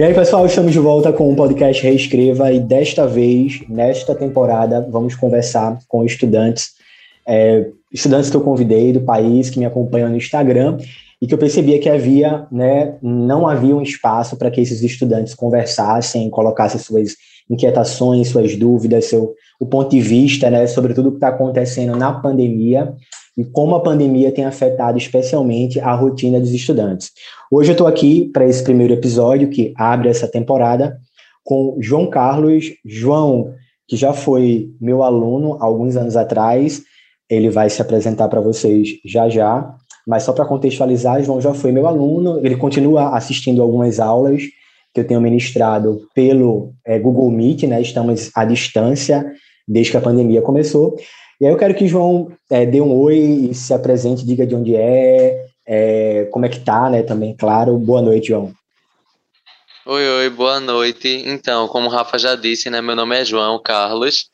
E 0.00 0.02
aí, 0.02 0.14
pessoal, 0.14 0.46
estamos 0.46 0.72
de 0.72 0.78
volta 0.78 1.12
com 1.12 1.30
o 1.30 1.36
podcast 1.36 1.82
Reescreva 1.82 2.50
e 2.50 2.58
desta 2.58 3.06
vez, 3.06 3.60
nesta 3.68 4.14
temporada, 4.14 4.88
vamos 4.90 5.14
conversar 5.14 5.78
com 5.86 6.02
estudantes, 6.02 6.70
é, 7.28 7.66
estudantes 7.92 8.30
que 8.30 8.36
eu 8.38 8.40
convidei 8.40 8.94
do 8.94 9.02
país, 9.02 9.50
que 9.50 9.58
me 9.58 9.66
acompanham 9.66 10.08
no 10.08 10.16
Instagram 10.16 10.78
e 11.20 11.26
que 11.26 11.34
eu 11.34 11.38
percebia 11.38 11.78
que 11.78 11.90
havia, 11.90 12.46
né, 12.50 12.96
não 13.02 13.46
havia 13.46 13.76
um 13.76 13.82
espaço 13.82 14.38
para 14.38 14.50
que 14.50 14.62
esses 14.62 14.82
estudantes 14.82 15.34
conversassem, 15.34 16.30
colocassem 16.30 16.80
suas 16.80 17.16
inquietações, 17.50 18.28
suas 18.28 18.56
dúvidas, 18.56 19.04
seu 19.04 19.34
o 19.60 19.66
ponto 19.66 19.90
de 19.90 20.00
vista, 20.00 20.48
né, 20.48 20.66
sobre 20.66 20.94
tudo 20.94 21.10
que 21.10 21.18
está 21.18 21.28
acontecendo 21.28 21.94
na 21.94 22.10
pandemia 22.10 22.94
e 23.40 23.44
como 23.46 23.74
a 23.74 23.80
pandemia 23.80 24.30
tem 24.30 24.44
afetado 24.44 24.98
especialmente 24.98 25.80
a 25.80 25.94
rotina 25.94 26.38
dos 26.38 26.52
estudantes. 26.52 27.10
Hoje 27.50 27.70
eu 27.70 27.72
estou 27.72 27.86
aqui 27.86 28.28
para 28.30 28.44
esse 28.44 28.62
primeiro 28.62 28.92
episódio 28.92 29.48
que 29.48 29.72
abre 29.78 30.10
essa 30.10 30.28
temporada 30.28 30.98
com 31.42 31.78
João 31.80 32.06
Carlos. 32.10 32.66
João, 32.84 33.54
que 33.88 33.96
já 33.96 34.12
foi 34.12 34.68
meu 34.78 35.02
aluno 35.02 35.56
alguns 35.58 35.96
anos 35.96 36.18
atrás, 36.18 36.82
ele 37.30 37.48
vai 37.48 37.70
se 37.70 37.80
apresentar 37.80 38.28
para 38.28 38.42
vocês 38.42 38.90
já 39.06 39.26
já. 39.30 39.74
Mas 40.06 40.24
só 40.24 40.34
para 40.34 40.44
contextualizar, 40.44 41.22
João 41.22 41.40
já 41.40 41.54
foi 41.54 41.72
meu 41.72 41.86
aluno, 41.86 42.44
ele 42.44 42.56
continua 42.56 43.16
assistindo 43.16 43.62
algumas 43.62 43.98
aulas 43.98 44.42
que 44.92 45.00
eu 45.00 45.06
tenho 45.06 45.20
ministrado 45.20 46.02
pelo 46.14 46.74
é, 46.84 46.98
Google 46.98 47.30
Meet, 47.30 47.62
né? 47.62 47.80
Estamos 47.80 48.30
à 48.34 48.44
distância 48.44 49.24
desde 49.66 49.92
que 49.92 49.96
a 49.96 50.02
pandemia 50.02 50.42
começou. 50.42 50.94
E 51.40 51.46
aí 51.46 51.52
eu 51.52 51.56
quero 51.56 51.74
que 51.74 51.88
João 51.88 52.30
é, 52.50 52.66
dê 52.66 52.80
um 52.80 52.92
oi 52.92 53.16
e 53.50 53.54
se 53.54 53.72
apresente, 53.72 54.26
diga 54.26 54.46
de 54.46 54.54
onde 54.54 54.76
é, 54.76 55.46
é, 55.66 56.28
como 56.30 56.44
é 56.44 56.48
que 56.48 56.60
tá, 56.60 56.90
né? 56.90 57.02
Também, 57.02 57.34
claro. 57.34 57.78
Boa 57.78 58.02
noite, 58.02 58.28
João. 58.28 58.52
Oi, 59.86 60.08
oi, 60.08 60.30
boa 60.30 60.60
noite. 60.60 61.24
Então, 61.26 61.66
como 61.68 61.86
o 61.86 61.90
Rafa 61.90 62.18
já 62.18 62.34
disse, 62.34 62.68
né? 62.68 62.82
Meu 62.82 62.94
nome 62.94 63.18
é 63.18 63.24
João 63.24 63.60
Carlos 63.62 64.28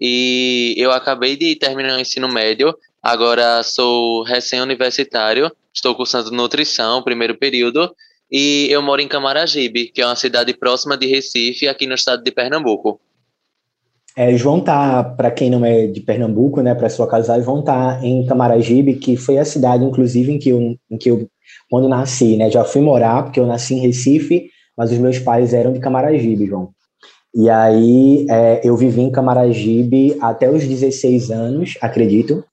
e 0.00 0.74
eu 0.76 0.92
acabei 0.92 1.36
de 1.36 1.56
terminar 1.56 1.96
o 1.96 2.00
ensino 2.00 2.28
médio 2.28 2.74
Agora 3.02 3.62
sou 3.62 4.22
recém-universitário, 4.22 5.50
estou 5.72 5.94
cursando 5.94 6.30
nutrição, 6.30 7.02
primeiro 7.02 7.34
período, 7.34 7.94
e 8.30 8.68
eu 8.70 8.82
moro 8.82 9.00
em 9.00 9.08
Camaragibe, 9.08 9.88
que 9.88 10.02
é 10.02 10.06
uma 10.06 10.16
cidade 10.16 10.52
próxima 10.52 10.98
de 10.98 11.06
Recife, 11.06 11.66
aqui 11.66 11.86
no 11.86 11.94
estado 11.94 12.22
de 12.22 12.30
Pernambuco. 12.30 13.00
É, 14.16 14.36
João 14.36 14.60
tá, 14.60 15.04
para 15.04 15.30
quem 15.30 15.50
não 15.50 15.64
é 15.64 15.86
de 15.86 16.00
Pernambuco, 16.00 16.60
né, 16.60 16.74
para 16.74 16.88
sua 16.88 17.06
casa, 17.06 17.40
João 17.40 17.62
tá 17.62 18.00
em 18.02 18.26
Camaragibe, 18.26 18.94
que 18.94 19.16
foi 19.16 19.38
a 19.38 19.44
cidade, 19.44 19.84
inclusive, 19.84 20.32
em 20.32 20.38
que 20.38 20.50
eu, 20.50 20.76
em 20.90 20.98
que 20.98 21.10
eu 21.10 21.28
quando 21.68 21.88
nasci, 21.88 22.36
né, 22.36 22.50
já 22.50 22.64
fui 22.64 22.80
morar, 22.80 23.22
porque 23.22 23.38
eu 23.38 23.46
nasci 23.46 23.74
em 23.74 23.80
Recife, 23.80 24.50
mas 24.76 24.90
os 24.90 24.98
meus 24.98 25.18
pais 25.18 25.54
eram 25.54 25.72
de 25.72 25.78
Camaragibe, 25.78 26.46
João. 26.46 26.70
E 27.34 27.48
aí 27.48 28.26
é, 28.28 28.60
eu 28.64 28.76
vivi 28.76 29.02
em 29.02 29.10
Camaragibe 29.10 30.16
até 30.20 30.50
os 30.50 30.66
16 30.66 31.30
anos, 31.30 31.78
acredito, 31.80 32.44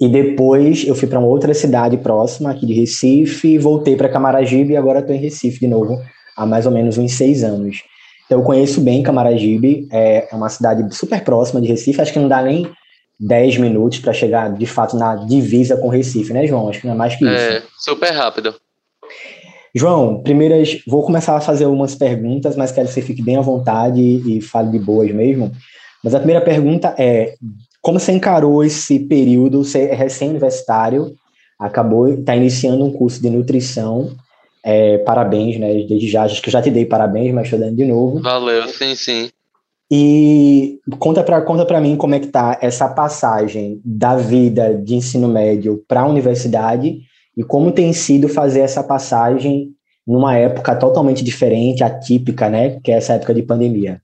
e 0.00 0.08
depois 0.08 0.86
eu 0.86 0.94
fui 0.94 1.08
para 1.08 1.18
uma 1.18 1.28
outra 1.28 1.52
cidade 1.52 1.96
próxima, 1.98 2.50
aqui 2.50 2.66
de 2.66 2.72
Recife, 2.72 3.58
voltei 3.58 3.96
para 3.96 4.08
Camaragibe 4.08 4.72
e 4.72 4.76
agora 4.76 5.00
estou 5.00 5.14
em 5.14 5.18
Recife 5.18 5.60
de 5.60 5.68
novo, 5.68 5.98
há 6.36 6.46
mais 6.46 6.66
ou 6.66 6.72
menos 6.72 6.96
uns 6.96 7.12
seis 7.12 7.44
anos. 7.44 7.82
Então 8.26 8.40
eu 8.40 8.44
conheço 8.44 8.80
bem 8.80 9.02
Camaragibe, 9.02 9.88
é 9.90 10.28
uma 10.32 10.48
cidade 10.48 10.94
super 10.94 11.22
próxima 11.22 11.60
de 11.60 11.68
Recife, 11.68 12.00
acho 12.00 12.12
que 12.12 12.18
não 12.18 12.28
dá 12.28 12.42
nem 12.42 12.70
10 13.18 13.58
minutos 13.58 13.98
para 14.00 14.12
chegar 14.12 14.52
de 14.52 14.66
fato 14.66 14.96
na 14.96 15.14
divisa 15.14 15.76
com 15.76 15.88
Recife, 15.88 16.32
né, 16.32 16.46
João? 16.46 16.68
Acho 16.68 16.80
que 16.80 16.86
não 16.86 16.94
é 16.94 16.96
mais 16.96 17.16
que 17.16 17.24
isso. 17.24 17.34
É, 17.34 17.62
super 17.78 18.10
rápido. 18.10 18.54
João, 19.74 20.22
primeiras, 20.22 20.78
vou 20.86 21.02
começar 21.02 21.36
a 21.36 21.40
fazer 21.40 21.66
umas 21.66 21.94
perguntas, 21.94 22.56
mas 22.56 22.72
quero 22.72 22.88
que 22.88 22.94
você 22.94 23.02
fique 23.02 23.22
bem 23.22 23.36
à 23.36 23.42
vontade 23.42 24.00
e 24.00 24.40
fale 24.40 24.70
de 24.70 24.78
boas 24.78 25.10
mesmo. 25.12 25.52
Mas 26.02 26.14
a 26.14 26.18
primeira 26.18 26.40
pergunta 26.40 26.94
é: 26.98 27.34
como 27.82 28.00
você 28.00 28.12
encarou 28.12 28.64
esse 28.64 28.98
período? 29.00 29.62
Você 29.62 29.84
é 29.84 29.94
recém-universitário, 29.94 31.14
acabou, 31.58 32.08
está 32.08 32.34
iniciando 32.34 32.84
um 32.84 32.92
curso 32.92 33.20
de 33.20 33.28
nutrição. 33.28 34.16
É, 34.68 34.98
parabéns, 34.98 35.60
né? 35.60 35.72
Desde 35.84 36.08
já, 36.08 36.24
acho 36.24 36.42
que 36.42 36.48
eu 36.48 36.52
já 36.52 36.60
te 36.60 36.72
dei 36.72 36.84
parabéns, 36.84 37.32
mas 37.32 37.44
estou 37.44 37.60
dando 37.60 37.76
de 37.76 37.84
novo. 37.84 38.20
Valeu, 38.20 38.66
sim, 38.66 38.96
sim. 38.96 39.30
E 39.88 40.80
conta 40.98 41.22
para 41.22 41.40
conta 41.42 41.64
para 41.64 41.80
mim 41.80 41.96
como 41.96 42.16
é 42.16 42.18
que 42.18 42.26
tá 42.26 42.58
essa 42.60 42.88
passagem 42.88 43.80
da 43.84 44.16
vida 44.16 44.74
de 44.74 44.96
ensino 44.96 45.28
médio 45.28 45.84
para 45.86 46.00
a 46.00 46.06
universidade 46.08 46.98
e 47.36 47.44
como 47.44 47.70
tem 47.70 47.92
sido 47.92 48.28
fazer 48.28 48.58
essa 48.58 48.82
passagem 48.82 49.70
numa 50.04 50.36
época 50.36 50.74
totalmente 50.74 51.22
diferente, 51.22 51.84
atípica, 51.84 52.50
né? 52.50 52.80
Que 52.82 52.90
é 52.90 52.96
essa 52.96 53.12
época 53.12 53.32
de 53.32 53.44
pandemia. 53.44 54.02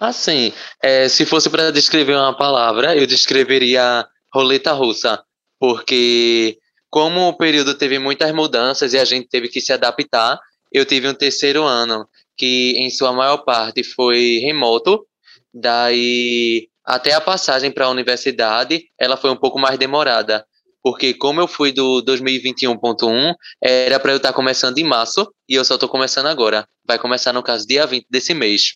Assim, 0.00 0.54
é, 0.82 1.06
se 1.06 1.26
fosse 1.26 1.50
para 1.50 1.70
descrever 1.70 2.16
uma 2.16 2.34
palavra, 2.34 2.96
eu 2.96 3.06
descreveria 3.06 4.06
roleta 4.32 4.72
russa, 4.72 5.22
porque 5.60 6.56
como 6.92 7.26
o 7.26 7.32
período 7.32 7.74
teve 7.74 7.98
muitas 7.98 8.30
mudanças 8.32 8.92
e 8.92 8.98
a 8.98 9.04
gente 9.06 9.26
teve 9.26 9.48
que 9.48 9.62
se 9.62 9.72
adaptar, 9.72 10.38
eu 10.70 10.84
tive 10.84 11.08
um 11.08 11.14
terceiro 11.14 11.64
ano 11.64 12.06
que, 12.36 12.74
em 12.76 12.90
sua 12.90 13.14
maior 13.14 13.38
parte, 13.38 13.82
foi 13.82 14.40
remoto, 14.44 15.06
daí 15.54 16.68
até 16.84 17.14
a 17.14 17.20
passagem 17.20 17.70
para 17.70 17.86
a 17.86 17.90
universidade, 17.90 18.84
ela 19.00 19.16
foi 19.16 19.30
um 19.30 19.36
pouco 19.36 19.58
mais 19.58 19.78
demorada, 19.78 20.44
porque 20.82 21.14
como 21.14 21.40
eu 21.40 21.48
fui 21.48 21.72
do 21.72 22.02
2021.1, 22.02 23.34
era 23.62 23.98
para 23.98 24.12
eu 24.12 24.18
estar 24.18 24.28
tá 24.28 24.34
começando 24.34 24.76
em 24.76 24.84
março 24.84 25.32
e 25.48 25.54
eu 25.54 25.64
só 25.64 25.74
estou 25.74 25.88
começando 25.88 26.26
agora. 26.26 26.68
Vai 26.86 26.98
começar, 26.98 27.32
no 27.32 27.42
caso, 27.42 27.66
dia 27.66 27.86
20 27.86 28.06
desse 28.10 28.34
mês. 28.34 28.74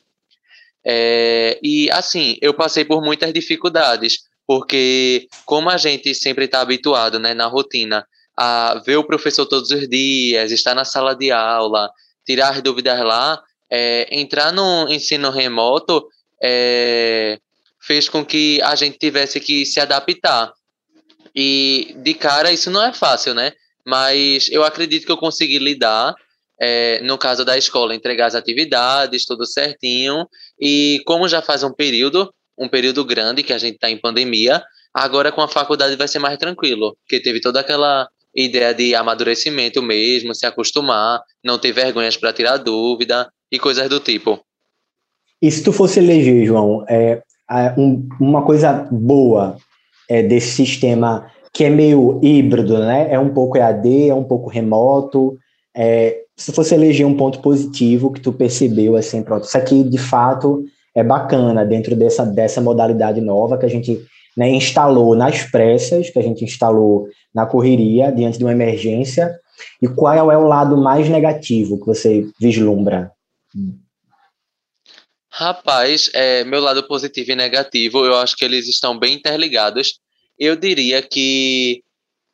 É, 0.87 1.61
e 1.63 1.91
assim, 1.91 2.39
eu 2.41 2.55
passei 2.55 2.83
por 2.83 3.03
muitas 3.03 3.31
dificuldades, 3.31 4.21
porque 4.47 5.27
como 5.45 5.69
a 5.69 5.77
gente 5.77 6.15
sempre 6.15 6.45
está 6.45 6.61
habituado 6.61 7.19
né, 7.19 7.35
na 7.35 7.47
rotina 7.47 8.07
a 8.37 8.83
ver 8.85 8.97
o 8.97 9.05
professor 9.05 9.47
todos 9.47 9.71
os 9.71 9.89
dias, 9.89 10.53
estar 10.53 10.75
na 10.75 10.85
sala 10.85 11.15
de 11.15 11.33
aula, 11.33 11.91
tirar 12.25 12.51
as 12.51 12.63
dúvidas 12.63 12.99
lá, 13.01 13.43
é, 13.71 14.07
entrar 14.11 14.53
no 14.53 14.89
ensino 14.89 15.31
remoto 15.31 16.07
é, 16.43 17.39
fez 17.81 18.09
com 18.09 18.25
que 18.25 18.61
a 18.63 18.75
gente 18.75 18.99
tivesse 18.99 19.41
que 19.41 19.65
se 19.65 19.81
adaptar. 19.81 20.53
E 21.35 21.95
de 21.99 22.15
cara 22.15 22.53
isso 22.53 22.71
não 22.71 22.85
é 22.85 22.93
fácil, 22.93 23.35
né? 23.35 23.53
Mas 23.85 24.49
eu 24.51 24.65
acredito 24.65 25.07
que 25.07 25.13
eu 25.13 25.17
consegui 25.17 25.59
lidar 25.59 26.15
é, 26.61 27.01
no 27.03 27.19
caso 27.19 27.45
da 27.45 27.57
escola, 27.57 27.95
entregar 27.95 28.27
as 28.27 28.35
atividades, 28.35 29.25
tudo 29.25 29.47
certinho. 29.47 30.27
E 30.61 31.03
como 31.07 31.29
já 31.29 31.41
faz 31.41 31.63
um 31.63 31.73
período, 31.73 32.33
um 32.59 32.69
período 32.69 33.05
grande 33.05 33.43
que 33.43 33.53
a 33.53 33.59
gente 33.59 33.75
está 33.75 33.91
em 33.91 34.01
pandemia, 34.01 34.63
agora 34.93 35.31
com 35.31 35.43
a 35.43 35.49
faculdade 35.49 35.97
vai 35.97 36.09
ser 36.09 36.19
mais 36.19 36.39
tranquilo, 36.39 36.97
porque 37.03 37.23
teve 37.23 37.41
toda 37.41 37.61
aquela 37.61 38.09
ideia 38.35 38.75
de 38.75 38.95
amadurecimento 38.95 39.83
mesmo, 39.83 40.35
se 40.35 40.47
acostumar, 40.47 41.21
não 41.43 41.59
ter 41.59 41.73
vergonhas 41.73 42.17
para 42.17 42.33
tirar 42.33 42.59
dúvida 42.59 43.29
e 43.51 43.59
coisas 43.59 43.89
do 43.89 44.01
tipo. 44.01 44.41
E 45.41 45.51
se 45.51 45.63
tu 45.63 45.73
fosse 45.73 46.01
eleger, 46.01 46.45
João, 46.47 46.85
é, 46.89 47.23
um, 47.77 48.09
uma 48.21 48.43
coisa 48.43 48.89
boa 48.91 49.57
é, 50.09 50.23
desse 50.23 50.53
sistema 50.53 51.31
que 51.53 51.65
é 51.65 51.71
meio 51.71 52.21
híbrido, 52.23 52.79
né? 52.79 53.09
É 53.11 53.19
um 53.19 53.33
pouco 53.33 53.57
EAD, 53.57 54.11
é 54.11 54.15
um 54.15 54.25
pouco 54.25 54.51
remoto. 54.51 55.39
É, 55.75 56.23
se 56.37 56.53
fosse 56.53 56.75
eleger 56.75 57.07
um 57.07 57.17
ponto 57.17 57.41
positivo 57.41 58.13
que 58.13 58.21
tu 58.21 58.33
percebeu, 58.33 58.95
assim, 58.97 59.23
pronto, 59.23 59.45
isso 59.45 59.57
aqui 59.57 59.83
de 59.83 59.97
fato 59.97 60.65
é 60.97 61.05
bacana 61.05 61.65
dentro 61.65 61.95
dessa, 61.95 62.25
dessa 62.25 62.61
modalidade 62.61 63.21
nova 63.21 63.59
que 63.59 63.67
a 63.67 63.69
gente 63.69 64.03
né, 64.35 64.49
instalou 64.49 65.15
nas 65.15 65.43
pressas, 65.43 66.09
que 66.09 66.19
a 66.19 66.23
gente 66.23 66.43
instalou 66.43 67.07
na 67.35 67.45
correria, 67.45 68.11
diante 68.11 68.39
de 68.39 68.45
uma 68.45 68.53
emergência, 68.53 69.39
e 69.81 69.87
qual 69.87 70.33
é 70.33 70.37
o 70.37 70.49
lado 70.49 70.77
mais 70.77 71.09
negativo 71.09 71.79
que 71.79 71.87
você 71.87 72.27
vislumbra? 72.41 73.13
Rapaz, 75.31 76.11
é, 76.15 76.45
meu 76.45 76.61
lado 76.61 76.83
positivo 76.89 77.33
e 77.33 77.37
negativo, 77.37 78.05
eu 78.07 78.17
acho 78.17 78.35
que 78.35 78.45
eles 78.45 78.67
estão 78.67 78.99
bem 78.99 79.15
interligados. 79.15 80.01
Eu 80.39 80.57
diria 80.57 81.03
que 81.03 81.83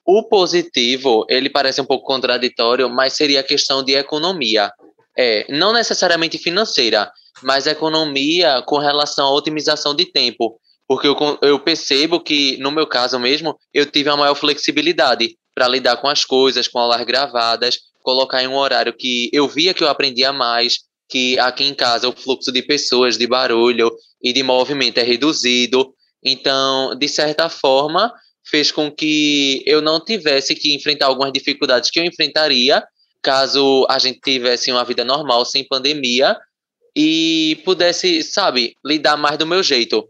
o 0.07 0.23
positivo, 0.23 1.27
ele 1.29 1.51
parece 1.51 1.81
um 1.81 1.85
pouco 1.85 2.07
contraditório, 2.07 2.89
mas 2.89 3.15
seria 3.15 3.41
a 3.41 3.45
questão 3.45 3.85
de 3.85 3.95
economia. 3.95 4.71
É, 5.17 5.47
não 5.51 5.73
necessariamente 5.73 6.39
financeira, 6.39 7.11
mas 7.43 7.67
economia 7.67 8.63
com 8.67 8.79
relação 8.79 9.27
à 9.27 9.31
otimização 9.33 9.95
de 9.95 10.07
tempo. 10.07 10.59
Porque 10.87 11.07
eu, 11.07 11.17
eu 11.43 11.59
percebo 11.59 12.21
que, 12.21 12.57
no 12.59 12.71
meu 12.71 12.87
caso 12.87 13.19
mesmo, 13.19 13.57
eu 13.73 13.87
tive 13.87 14.11
uma 14.11 14.17
maior 14.17 14.35
flexibilidade 14.35 15.37
para 15.55 15.69
lidar 15.69 15.97
com 15.99 16.09
as 16.09 16.25
coisas, 16.25 16.69
com 16.69 16.79
aulas 16.79 17.05
gravadas, 17.05 17.79
colocar 18.03 18.43
em 18.43 18.49
um 18.49 18.57
horário 18.57 18.93
que 18.93 19.31
eu 19.33 19.47
via 19.49 19.75
que 19.75 19.85
eu 19.85 19.89
aprendia 19.89 20.33
mais, 20.33 20.79
que 21.09 21.39
aqui 21.39 21.65
em 21.65 21.75
casa 21.75 22.09
o 22.09 22.13
fluxo 22.13 22.51
de 22.51 22.63
pessoas, 22.63 23.17
de 23.17 23.27
barulho 23.27 23.91
e 24.23 24.33
de 24.33 24.43
movimento 24.43 24.99
é 24.99 25.03
reduzido. 25.03 25.95
Então, 26.25 26.97
de 26.97 27.09
certa 27.09 27.49
forma, 27.49 28.13
fez 28.49 28.71
com 28.73 28.91
que 28.91 29.63
eu 29.67 29.81
não 29.81 30.03
tivesse 30.03 30.55
que 30.55 30.75
enfrentar 30.75 31.07
algumas 31.07 31.33
dificuldades 31.33 31.91
que 31.91 32.01
eu 32.01 32.05
enfrentaria 32.05 32.83
caso 33.23 33.87
a 33.89 33.99
gente 33.99 34.21
tivesse 34.21 34.71
uma 34.71 34.85
vida 34.85 35.05
normal, 35.05 35.45
sem 35.45 35.67
pandemia, 35.67 36.37
e 36.95 37.61
pudesse, 37.65 38.23
sabe, 38.23 38.77
lidar 38.85 39.17
mais 39.17 39.39
do 39.39 39.47
meu 39.47 39.63
jeito. 39.63 40.07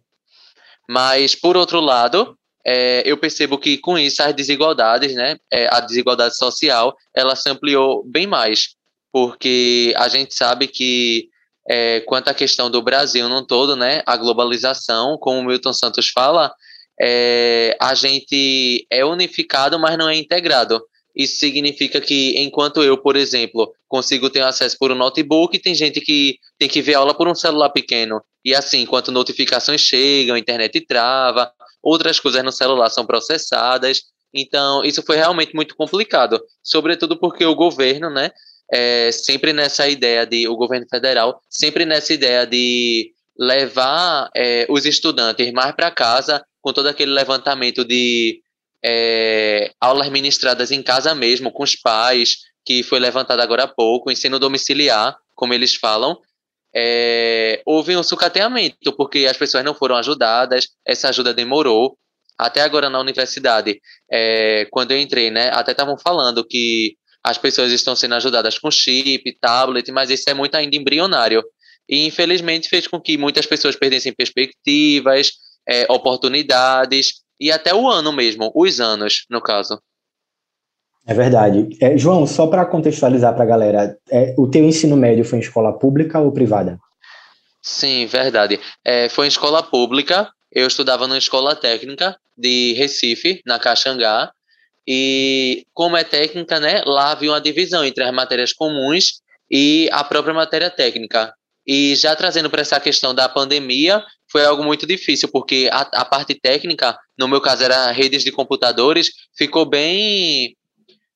Mas, 0.88 1.34
por 1.34 1.56
outro 1.56 1.80
lado, 1.80 2.36
é, 2.66 3.02
eu 3.04 3.16
percebo 3.16 3.58
que 3.58 3.78
com 3.78 3.98
isso 3.98 4.22
as 4.22 4.34
desigualdades, 4.34 5.14
né, 5.14 5.36
é, 5.52 5.68
a 5.72 5.80
desigualdade 5.80 6.36
social, 6.36 6.96
ela 7.14 7.36
se 7.36 7.48
ampliou 7.48 8.04
bem 8.04 8.26
mais, 8.26 8.74
porque 9.12 9.94
a 9.96 10.08
gente 10.08 10.34
sabe 10.34 10.66
que 10.66 11.28
é, 11.68 12.00
quanto 12.00 12.28
à 12.28 12.34
questão 12.34 12.70
do 12.70 12.82
Brasil 12.82 13.28
no 13.28 13.46
todo, 13.46 13.76
né, 13.76 14.02
a 14.06 14.16
globalização, 14.16 15.16
como 15.18 15.40
o 15.40 15.44
Milton 15.44 15.72
Santos 15.72 16.08
fala, 16.08 16.52
é, 17.00 17.76
a 17.80 17.94
gente 17.94 18.86
é 18.90 19.04
unificado, 19.04 19.78
mas 19.78 19.96
não 19.96 20.08
é 20.08 20.16
integrado. 20.16 20.82
Isso 21.14 21.36
significa 21.38 22.00
que, 22.00 22.38
enquanto 22.38 22.82
eu, 22.82 22.96
por 22.96 23.16
exemplo, 23.16 23.72
consigo 23.86 24.30
ter 24.30 24.42
acesso 24.42 24.76
por 24.78 24.90
um 24.90 24.94
notebook, 24.94 25.58
tem 25.58 25.74
gente 25.74 26.00
que 26.00 26.38
tem 26.58 26.68
que 26.68 26.80
ver 26.80 26.94
aula 26.94 27.14
por 27.14 27.28
um 27.28 27.34
celular 27.34 27.70
pequeno. 27.70 28.22
E 28.44 28.54
assim, 28.54 28.80
enquanto 28.80 29.12
notificações 29.12 29.82
chegam, 29.82 30.34
a 30.34 30.38
internet 30.38 30.80
trava, 30.80 31.52
outras 31.82 32.18
coisas 32.18 32.42
no 32.42 32.50
celular 32.50 32.88
são 32.90 33.04
processadas. 33.04 34.02
Então, 34.34 34.82
isso 34.84 35.02
foi 35.02 35.16
realmente 35.16 35.54
muito 35.54 35.76
complicado. 35.76 36.40
Sobretudo 36.62 37.18
porque 37.18 37.44
o 37.44 37.54
governo, 37.54 38.08
né, 38.08 38.30
é, 38.72 39.12
sempre 39.12 39.52
nessa 39.52 39.86
ideia 39.88 40.26
de, 40.26 40.48
o 40.48 40.56
governo 40.56 40.86
federal, 40.88 41.40
sempre 41.50 41.84
nessa 41.84 42.14
ideia 42.14 42.46
de 42.46 43.12
levar 43.38 44.30
é, 44.34 44.66
os 44.68 44.86
estudantes 44.86 45.52
mais 45.52 45.74
para 45.74 45.90
casa, 45.90 46.42
com 46.60 46.72
todo 46.72 46.86
aquele 46.86 47.12
levantamento 47.12 47.84
de 47.84 48.41
é, 48.84 49.70
aulas 49.80 50.08
ministradas 50.08 50.70
em 50.70 50.82
casa 50.82 51.14
mesmo, 51.14 51.52
com 51.52 51.62
os 51.62 51.76
pais, 51.76 52.38
que 52.64 52.82
foi 52.82 52.98
levantado 52.98 53.40
agora 53.40 53.64
há 53.64 53.68
pouco, 53.68 54.10
ensino 54.10 54.38
domiciliar, 54.38 55.16
como 55.34 55.54
eles 55.54 55.74
falam, 55.74 56.18
é, 56.74 57.60
houve 57.66 57.96
um 57.96 58.02
sucateamento, 58.02 58.92
porque 58.96 59.26
as 59.26 59.36
pessoas 59.36 59.64
não 59.64 59.74
foram 59.74 59.96
ajudadas, 59.96 60.68
essa 60.86 61.08
ajuda 61.08 61.34
demorou. 61.34 61.96
Até 62.38 62.62
agora 62.62 62.88
na 62.88 62.98
universidade, 62.98 63.80
é, 64.10 64.66
quando 64.70 64.92
eu 64.92 64.98
entrei, 64.98 65.30
né, 65.30 65.50
até 65.52 65.72
estavam 65.72 65.96
falando 65.98 66.44
que 66.44 66.96
as 67.22 67.38
pessoas 67.38 67.70
estão 67.70 67.94
sendo 67.94 68.14
ajudadas 68.14 68.58
com 68.58 68.70
chip, 68.70 69.38
tablet, 69.40 69.92
mas 69.92 70.10
isso 70.10 70.28
é 70.28 70.34
muito 70.34 70.54
ainda 70.56 70.74
embrionário. 70.74 71.44
E 71.88 72.06
infelizmente 72.06 72.68
fez 72.68 72.88
com 72.88 73.00
que 73.00 73.18
muitas 73.18 73.46
pessoas 73.46 73.76
perdessem 73.76 74.12
perspectivas, 74.12 75.32
é, 75.68 75.86
oportunidades, 75.88 77.21
e 77.42 77.50
até 77.50 77.74
o 77.74 77.88
ano 77.88 78.12
mesmo, 78.12 78.52
os 78.54 78.80
anos, 78.80 79.26
no 79.28 79.42
caso. 79.42 79.82
É 81.04 81.12
verdade. 81.12 81.76
É, 81.80 81.98
João, 81.98 82.24
só 82.24 82.46
para 82.46 82.64
contextualizar 82.64 83.34
para 83.34 83.42
a 83.42 83.46
galera, 83.46 83.98
é, 84.08 84.32
o 84.38 84.48
teu 84.48 84.62
ensino 84.62 84.96
médio 84.96 85.24
foi 85.24 85.40
em 85.40 85.42
escola 85.42 85.76
pública 85.76 86.20
ou 86.20 86.30
privada? 86.30 86.78
Sim, 87.60 88.06
verdade. 88.06 88.60
É, 88.84 89.08
foi 89.08 89.26
em 89.26 89.28
escola 89.28 89.60
pública. 89.60 90.30
Eu 90.52 90.68
estudava 90.68 91.08
numa 91.08 91.18
escola 91.18 91.56
técnica 91.56 92.16
de 92.38 92.74
Recife, 92.74 93.42
na 93.44 93.58
Caxangá. 93.58 94.30
E 94.86 95.66
como 95.74 95.96
é 95.96 96.04
técnica, 96.04 96.60
né, 96.60 96.82
lá 96.86 97.10
havia 97.10 97.32
uma 97.32 97.40
divisão 97.40 97.84
entre 97.84 98.04
as 98.04 98.14
matérias 98.14 98.52
comuns 98.52 99.20
e 99.50 99.88
a 99.90 100.04
própria 100.04 100.32
matéria 100.32 100.70
técnica. 100.70 101.34
E 101.66 101.96
já 101.96 102.14
trazendo 102.14 102.48
para 102.48 102.62
essa 102.62 102.78
questão 102.78 103.12
da 103.12 103.28
pandemia, 103.28 104.04
foi 104.32 104.46
algo 104.46 104.64
muito 104.64 104.86
difícil, 104.86 105.28
porque 105.28 105.68
a, 105.70 105.80
a 105.80 106.04
parte 106.06 106.34
técnica, 106.34 106.98
no 107.18 107.28
meu 107.28 107.40
caso 107.40 107.62
era 107.62 107.92
redes 107.92 108.24
de 108.24 108.32
computadores, 108.32 109.10
ficou 109.36 109.66
bem, 109.66 110.56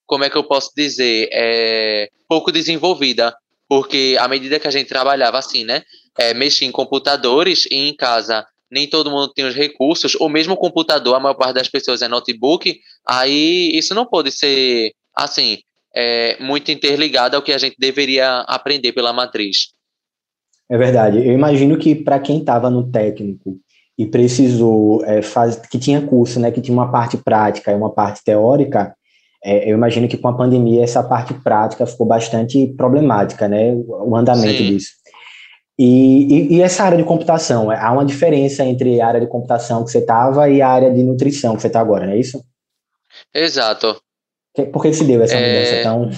como 0.05 0.23
é 0.23 0.29
que 0.29 0.37
eu 0.37 0.45
posso 0.45 0.71
dizer, 0.77 1.31
é, 1.33 2.11
pouco 2.29 2.53
desenvolvida, 2.53 3.35
porque 3.67 4.17
à 4.21 4.29
medida 4.29 4.61
que 4.61 4.69
a 4.69 4.71
gente 4.71 4.87
trabalhava 4.87 5.39
assim, 5.39 5.65
né, 5.65 5.83
é, 6.19 6.35
mexia 6.35 6.69
em 6.69 6.71
computadores 6.71 7.67
e 7.71 7.89
em 7.89 7.97
casa 7.97 8.47
nem 8.71 8.87
todo 8.87 9.11
mundo 9.11 9.33
tem 9.33 9.45
os 9.45 9.55
recursos, 9.55 10.15
ou 10.17 10.29
mesmo 10.29 10.57
computador, 10.57 11.15
a 11.15 11.21
maior 11.21 11.35
parte 11.35 11.55
das 11.55 11.69
pessoas 11.69 12.03
é 12.03 12.09
notebook, 12.09 12.79
aí 13.07 13.71
isso 13.73 13.95
não 13.95 14.05
pode 14.05 14.31
ser, 14.33 14.93
assim, 15.15 15.59
é, 15.95 16.37
muito 16.41 16.71
interligado 16.71 17.37
ao 17.37 17.43
que 17.43 17.53
a 17.53 17.59
gente 17.59 17.77
deveria 17.79 18.41
aprender 18.41 18.93
pela 18.93 19.13
matriz. 19.13 19.69
É 20.69 20.77
verdade. 20.77 21.19
Eu 21.19 21.33
imagino 21.33 21.79
que 21.79 21.95
para 21.95 22.19
quem 22.19 22.39
estava 22.39 22.69
no 22.69 22.91
técnico 22.91 23.59
e 23.99 24.07
precisou 24.07 25.05
é, 25.05 25.23
fazer, 25.23 25.61
que 25.69 25.79
tinha 25.79 26.05
curso, 26.05 26.39
né, 26.39 26.51
que 26.51 26.61
tinha 26.61 26.77
uma 26.77 26.91
parte 26.91 27.17
prática 27.17 27.73
e 27.73 27.75
uma 27.75 27.91
parte 27.91 28.23
teórica, 28.23 28.95
é, 29.43 29.71
eu 29.71 29.77
imagino 29.77 30.09
que 30.09 30.19
com 30.19 30.29
a 30.29 30.37
pandemia 30.37 30.83
essa 30.83 31.03
parte 31.03 31.33
prática 31.35 31.87
ficou 31.87 32.07
bastante 32.07 32.67
problemática, 32.77 33.49
né, 33.49 33.73
o 33.75 34.15
andamento 34.17 34.59
Sim. 34.59 34.73
disso. 34.73 34.91
E, 35.79 36.25
e, 36.35 36.55
e, 36.55 36.63
essa 36.63 36.85
área 36.85 36.97
de 36.97 37.05
computação, 37.05 37.71
há 37.71 37.93
uma 37.93 38.05
diferença 38.05 38.65
entre 38.65 38.99
a 39.01 39.09
área 39.09 39.21
de 39.21 39.27
computação 39.27 39.85
que 39.85 39.91
você 39.91 39.99
estava 39.99 40.49
e 40.49 40.63
a 40.63 40.69
área 40.69 40.93
de 40.93 41.03
nutrição 41.03 41.55
que 41.55 41.61
você 41.61 41.67
está 41.67 41.81
agora, 41.81 42.07
não 42.07 42.15
é 42.15 42.19
isso? 42.19 42.43
Exato. 43.35 44.01
Por 44.73 44.83
que 44.83 44.93
se 44.95 45.05
deu 45.05 45.23
essa 45.23 45.37
mudança 45.37 45.75
é... 45.75 45.83
tão... 45.83 46.11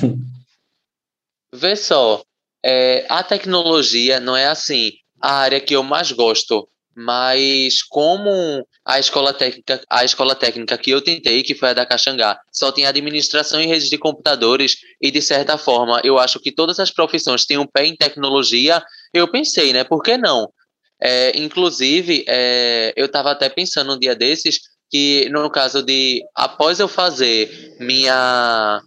Vê 1.53 1.75
só, 1.75 2.23
é, 2.65 3.07
a 3.09 3.23
tecnologia 3.23 4.21
não 4.21 4.37
é 4.37 4.47
assim 4.47 4.93
a 5.21 5.35
área 5.35 5.61
que 5.61 5.75
eu 5.75 5.83
mais 5.83 6.13
gosto, 6.13 6.69
mas 6.97 7.83
como 7.83 8.67
a 8.85 8.99
escola 8.99 9.33
técnica, 9.33 9.81
a 9.89 10.05
escola 10.05 10.35
técnica 10.35 10.77
que 10.77 10.91
eu 10.91 11.01
tentei, 11.01 11.43
que 11.43 11.55
foi 11.55 11.71
a 11.71 11.75
da 11.75 11.87
Caxangá, 11.87 12.41
só 12.53 12.73
tem 12.73 12.87
administração 12.87 13.61
e 13.61 13.67
redes 13.67 13.89
de 13.89 13.97
computadores 13.97 14.77
e 15.01 15.11
de 15.11 15.23
certa 15.23 15.57
forma 15.57 16.01
eu 16.03 16.19
acho 16.19 16.41
que 16.41 16.51
todas 16.51 16.81
as 16.81 16.91
profissões 16.91 17.45
têm 17.45 17.59
um 17.59 17.67
pé 17.67 17.87
em 17.87 17.97
tecnologia, 17.97 18.83
eu 19.15 19.31
pensei, 19.31 19.73
né? 19.73 19.85
Por 19.85 20.03
que 20.03 20.17
não? 20.17 20.53
É, 21.01 21.39
inclusive, 21.39 22.25
é, 22.27 22.93
eu 22.97 23.07
estava 23.07 23.31
até 23.31 23.49
pensando 23.49 23.95
um 23.95 23.99
dia 23.99 24.17
desses 24.17 24.59
que 24.91 25.29
no 25.29 25.49
caso 25.51 25.83
de 25.83 26.23
após 26.35 26.81
eu 26.81 26.89
fazer 26.89 27.77
minha 27.79 28.83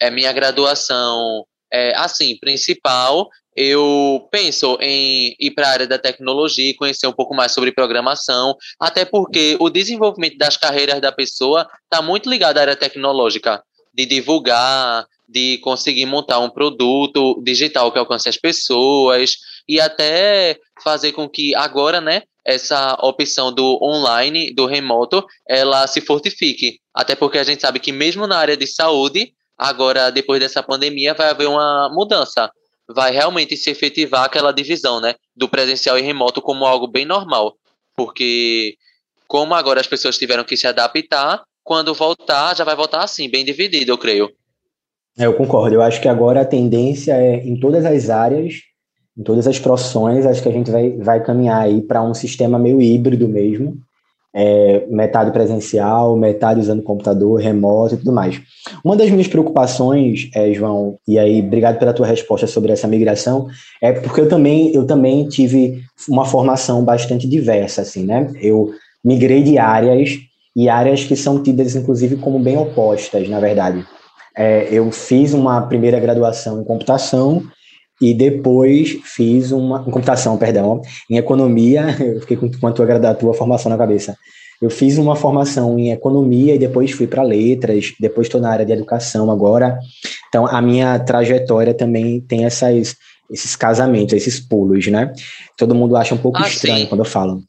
é, 0.00 0.10
minha 0.10 0.32
graduação 0.32 1.44
é, 1.72 1.94
assim, 1.96 2.36
principal, 2.38 3.28
eu 3.56 4.28
penso 4.30 4.76
em 4.80 5.34
ir 5.40 5.50
para 5.52 5.66
a 5.66 5.70
área 5.70 5.86
da 5.86 5.98
tecnologia 5.98 6.70
e 6.70 6.74
conhecer 6.74 7.06
um 7.06 7.12
pouco 7.12 7.34
mais 7.34 7.52
sobre 7.52 7.72
programação, 7.72 8.54
até 8.78 9.04
porque 9.04 9.56
o 9.58 9.70
desenvolvimento 9.70 10.36
das 10.36 10.56
carreiras 10.56 11.00
da 11.00 11.10
pessoa 11.10 11.66
está 11.84 12.02
muito 12.02 12.28
ligado 12.28 12.58
à 12.58 12.60
área 12.60 12.76
tecnológica, 12.76 13.62
de 13.94 14.04
divulgar, 14.04 15.06
de 15.26 15.58
conseguir 15.58 16.04
montar 16.06 16.38
um 16.38 16.50
produto 16.50 17.42
digital 17.42 17.90
que 17.90 17.98
alcance 17.98 18.28
as 18.28 18.36
pessoas 18.36 19.36
e 19.66 19.80
até 19.80 20.58
fazer 20.84 21.12
com 21.12 21.28
que 21.28 21.54
agora, 21.54 22.00
né, 22.00 22.22
essa 22.44 22.96
opção 23.02 23.52
do 23.52 23.78
online, 23.82 24.54
do 24.54 24.66
remoto, 24.66 25.24
ela 25.48 25.86
se 25.86 26.00
fortifique. 26.00 26.78
Até 26.94 27.16
porque 27.16 27.38
a 27.38 27.44
gente 27.44 27.60
sabe 27.60 27.80
que 27.80 27.90
mesmo 27.90 28.26
na 28.26 28.38
área 28.38 28.56
de 28.56 28.66
saúde, 28.66 29.32
Agora, 29.58 30.10
depois 30.10 30.40
dessa 30.40 30.62
pandemia, 30.62 31.14
vai 31.14 31.30
haver 31.30 31.48
uma 31.48 31.90
mudança. 31.92 32.50
Vai 32.88 33.10
realmente 33.10 33.56
se 33.56 33.70
efetivar 33.70 34.24
aquela 34.24 34.52
divisão, 34.52 35.00
né? 35.00 35.14
Do 35.34 35.48
presencial 35.48 35.98
e 35.98 36.02
remoto 36.02 36.42
como 36.42 36.66
algo 36.66 36.86
bem 36.86 37.04
normal. 37.04 37.56
Porque, 37.96 38.76
como 39.26 39.54
agora 39.54 39.80
as 39.80 39.86
pessoas 39.86 40.18
tiveram 40.18 40.44
que 40.44 40.56
se 40.56 40.66
adaptar, 40.66 41.42
quando 41.64 41.94
voltar, 41.94 42.54
já 42.54 42.64
vai 42.64 42.76
voltar 42.76 43.02
assim, 43.02 43.28
bem 43.28 43.44
dividido, 43.44 43.90
eu 43.90 43.98
creio. 43.98 44.30
É, 45.18 45.26
eu 45.26 45.34
concordo. 45.34 45.74
Eu 45.74 45.82
acho 45.82 46.00
que 46.00 46.08
agora 46.08 46.42
a 46.42 46.44
tendência 46.44 47.14
é, 47.14 47.36
em 47.36 47.58
todas 47.58 47.84
as 47.84 48.10
áreas, 48.10 48.54
em 49.16 49.22
todas 49.22 49.46
as 49.46 49.58
profissões, 49.58 50.26
acho 50.26 50.42
que 50.42 50.48
a 50.48 50.52
gente 50.52 50.70
vai, 50.70 50.90
vai 50.90 51.24
caminhar 51.24 51.62
aí 51.62 51.80
para 51.80 52.02
um 52.02 52.12
sistema 52.12 52.58
meio 52.58 52.80
híbrido 52.82 53.26
mesmo, 53.26 53.78
é, 54.38 54.84
metade 54.90 55.30
presencial, 55.30 56.14
metade 56.14 56.60
usando 56.60 56.82
computador, 56.82 57.40
remoto 57.40 57.94
e 57.94 57.96
tudo 57.96 58.12
mais. 58.12 58.38
Uma 58.84 58.94
das 58.94 59.08
minhas 59.08 59.26
preocupações, 59.26 60.28
é, 60.34 60.52
João, 60.52 60.98
e 61.08 61.18
aí 61.18 61.40
obrigado 61.40 61.78
pela 61.78 61.94
tua 61.94 62.06
resposta 62.06 62.46
sobre 62.46 62.70
essa 62.70 62.86
migração, 62.86 63.48
é 63.80 63.92
porque 63.92 64.20
eu 64.20 64.28
também, 64.28 64.74
eu 64.74 64.86
também 64.86 65.26
tive 65.26 65.80
uma 66.06 66.26
formação 66.26 66.84
bastante 66.84 67.26
diversa, 67.26 67.80
assim, 67.80 68.04
né? 68.04 68.30
Eu 68.42 68.72
migrei 69.02 69.42
de 69.42 69.56
áreas 69.56 70.18
e 70.54 70.68
áreas 70.68 71.02
que 71.02 71.16
são 71.16 71.42
tidas, 71.42 71.74
inclusive, 71.74 72.16
como 72.16 72.38
bem 72.38 72.58
opostas, 72.58 73.26
na 73.30 73.40
verdade. 73.40 73.86
É, 74.36 74.68
eu 74.70 74.92
fiz 74.92 75.32
uma 75.32 75.62
primeira 75.62 75.98
graduação 75.98 76.60
em 76.60 76.64
computação 76.64 77.42
e 78.00 78.12
depois 78.12 78.98
fiz 79.04 79.52
uma 79.52 79.80
em 79.86 79.90
computação, 79.90 80.36
perdão, 80.36 80.82
em 81.10 81.16
economia, 81.16 81.96
eu 82.00 82.20
fiquei 82.20 82.36
com, 82.36 82.50
com 82.50 82.66
a 82.66 82.72
tua, 82.72 83.10
a 83.10 83.14
tua 83.14 83.34
formação 83.34 83.70
na 83.70 83.78
cabeça. 83.78 84.16
Eu 84.60 84.70
fiz 84.70 84.96
uma 84.96 85.14
formação 85.14 85.78
em 85.78 85.90
economia 85.90 86.54
e 86.54 86.58
depois 86.58 86.90
fui 86.90 87.06
para 87.06 87.22
letras, 87.22 87.92
depois 88.00 88.26
estou 88.26 88.40
na 88.40 88.50
área 88.50 88.64
de 88.64 88.72
educação 88.72 89.30
agora. 89.30 89.78
Então, 90.28 90.46
a 90.46 90.62
minha 90.62 90.98
trajetória 90.98 91.74
também 91.74 92.20
tem 92.20 92.46
essas, 92.46 92.96
esses 93.30 93.54
casamentos, 93.54 94.14
esses 94.14 94.40
pulos, 94.40 94.86
né? 94.86 95.12
Todo 95.58 95.74
mundo 95.74 95.94
acha 95.94 96.14
um 96.14 96.18
pouco 96.18 96.42
ah, 96.42 96.48
estranho 96.48 96.80
sim. 96.80 96.86
quando 96.86 97.00
eu 97.00 97.04
falo. 97.04 97.42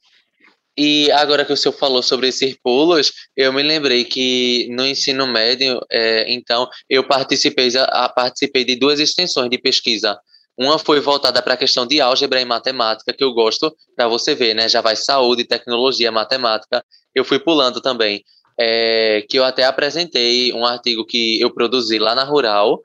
E 0.77 1.09
agora 1.11 1.43
que 1.43 1.51
o 1.51 1.57
senhor 1.57 1.73
falou 1.73 2.03
sobre 2.03 2.27
esses 2.27 2.55
pulos, 2.61 3.11
eu 3.35 3.51
me 3.51 3.63
lembrei 3.63 4.03
que 4.03 4.67
no 4.69 4.85
ensino 4.85 5.25
médio, 5.25 5.81
é, 5.89 6.31
então, 6.31 6.69
eu 6.87 7.03
participei, 7.03 7.69
a, 7.77 8.09
participei 8.09 8.63
de 8.63 8.75
duas 8.75 8.99
extensões 8.99 9.49
de 9.49 9.57
pesquisa. 9.57 10.19
Uma 10.57 10.79
foi 10.79 10.99
voltada 10.99 11.39
para 11.41 11.53
a 11.53 11.57
questão 11.57 11.85
de 11.85 12.01
álgebra 12.01 12.41
e 12.41 12.45
matemática, 12.45 13.13
que 13.13 13.23
eu 13.23 13.31
gosto, 13.31 13.71
para 13.95 14.07
você 14.07 14.33
ver, 14.33 14.55
né? 14.55 14.67
Já 14.67 14.81
vai 14.81 14.95
saúde, 14.95 15.43
tecnologia, 15.43 16.11
matemática. 16.11 16.83
Eu 17.13 17.23
fui 17.23 17.37
pulando 17.37 17.79
também. 17.79 18.23
É, 18.59 19.23
que 19.29 19.37
eu 19.37 19.43
até 19.43 19.65
apresentei 19.65 20.51
um 20.51 20.65
artigo 20.65 21.05
que 21.05 21.39
eu 21.39 21.53
produzi 21.53 21.99
lá 21.99 22.15
na 22.15 22.23
Rural, 22.23 22.81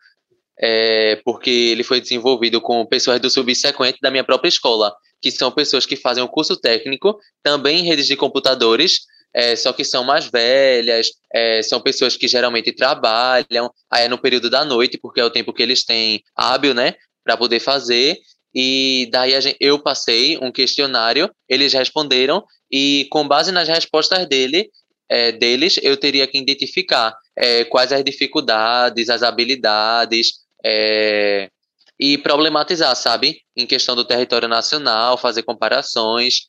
é, 0.61 1.17
porque 1.25 1.49
ele 1.49 1.83
foi 1.83 1.99
desenvolvido 1.99 2.61
com 2.61 2.85
pessoas 2.85 3.19
do 3.19 3.31
subsequente 3.31 3.99
da 4.03 4.11
minha 4.11 4.23
própria 4.23 4.51
escola, 4.51 4.95
que 5.23 5.31
são 5.31 5.51
pessoas 5.51 5.87
que 5.87 5.97
fazem 5.97 6.23
um 6.23 6.29
curso 6.29 6.59
técnico, 6.59 7.19
também 7.43 7.79
em 7.79 7.85
redes 7.85 8.07
de 8.07 8.17
computadores, 8.17 9.01
é, 9.33 9.57
só 9.57 9.73
que 9.73 9.83
são 9.83 10.05
mais 10.05 10.27
velhas, 10.27 11.09
é, 11.33 11.63
são 11.63 11.81
pessoas 11.81 12.19
que 12.19 12.29
geralmente 12.29 12.71
trabalham, 12.71 13.73
aí 13.91 14.05
é 14.05 14.09
no 14.09 14.19
período 14.19 14.51
da 14.51 14.63
noite, 14.63 14.99
porque 15.01 15.21
é 15.21 15.25
o 15.25 15.31
tempo 15.31 15.55
que 15.55 15.63
eles 15.63 15.87
têm 15.87 16.23
hábil, 16.37 16.75
né, 16.75 16.97
para 17.25 17.37
poder 17.37 17.61
fazer. 17.61 18.19
E 18.55 19.09
daí 19.11 19.41
gente, 19.41 19.57
eu 19.61 19.79
passei 19.79 20.39
um 20.39 20.53
questionário, 20.53 21.31
eles 21.49 21.73
responderam, 21.73 22.45
e 22.71 23.07
com 23.11 23.27
base 23.27 23.51
nas 23.51 23.69
respostas 23.69 24.27
dele, 24.29 24.71
é, 25.09 25.33
deles, 25.33 25.79
eu 25.83 25.97
teria 25.97 26.27
que 26.27 26.39
identificar 26.39 27.15
é, 27.37 27.65
quais 27.65 27.93
as 27.93 28.05
dificuldades, 28.05 29.09
as 29.09 29.23
habilidades, 29.23 30.43
é, 30.65 31.51
e 31.99 32.19
problematizar, 32.19 32.95
sabe? 32.97 33.43
Em 33.57 33.67
questão 33.67 33.95
do 33.95 34.05
território 34.05 34.49
nacional, 34.49 35.17
fazer 35.17 35.43
comparações. 35.43 36.47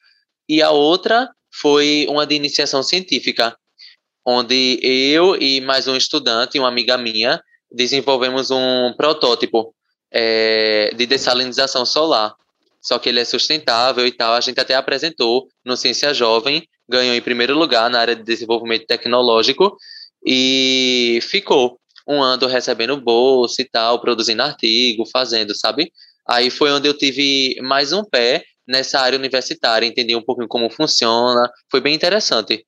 E 0.48 0.62
a 0.62 0.72
outra 0.72 1.30
foi 1.51 2.08
uma 2.10 2.25
de 2.25 2.36
iniciação 2.36 2.82
científica, 2.82 3.56
onde 4.25 4.80
eu 4.82 5.36
e 5.36 5.62
mais 5.62 5.88
um 5.88 5.96
estudante, 5.96 6.58
uma 6.58 6.68
amiga 6.68 6.98
minha, 6.98 7.42
desenvolvemos 7.72 8.50
um 8.50 8.94
protótipo 8.98 9.75
é, 10.13 10.93
de 10.96 11.05
dessalinização 11.05 11.86
solar. 11.86 12.36
Só 12.82 13.00
que 13.00 13.10
ele 13.10 13.20
é 13.20 13.25
sustentável 13.25 14.05
e 14.05 14.12
tal. 14.12 14.34
A 14.34 14.41
gente 14.41 14.60
até 14.60 14.75
apresentou 14.75 15.48
no 15.65 15.75
Ciência 15.75 16.13
Jovem, 16.13 16.67
ganhou 16.88 17.15
em 17.15 17.22
primeiro 17.22 17.58
lugar 17.58 17.89
na 17.89 18.00
área 18.00 18.15
de 18.15 18.24
desenvolvimento 18.24 18.86
tecnológico 18.86 19.75
e 20.25 21.20
ficou 21.22 21.77
um 22.08 22.22
ano 22.22 22.48
recebendo 22.48 23.00
bolsa 23.00 23.62
e 23.62 23.65
tal, 23.65 24.00
produzindo 24.00 24.43
artigo, 24.43 25.05
fazendo, 25.12 25.58
sabe? 25.58 25.91
Aí 26.27 26.50
foi 26.50 26.72
onde 26.72 26.88
eu 26.88 26.98
tive 26.98 27.55
mais 27.62 27.93
um 27.93 28.03
pé 28.03 28.43
nessa 28.67 29.00
área 29.00 29.17
universitária, 29.17 29.86
entendi 29.86 30.15
um 30.15 30.22
pouquinho 30.22 30.48
como 30.48 30.70
funciona, 30.70 31.50
foi 31.70 31.82
bem 31.82 31.96
interessante. 31.96 32.65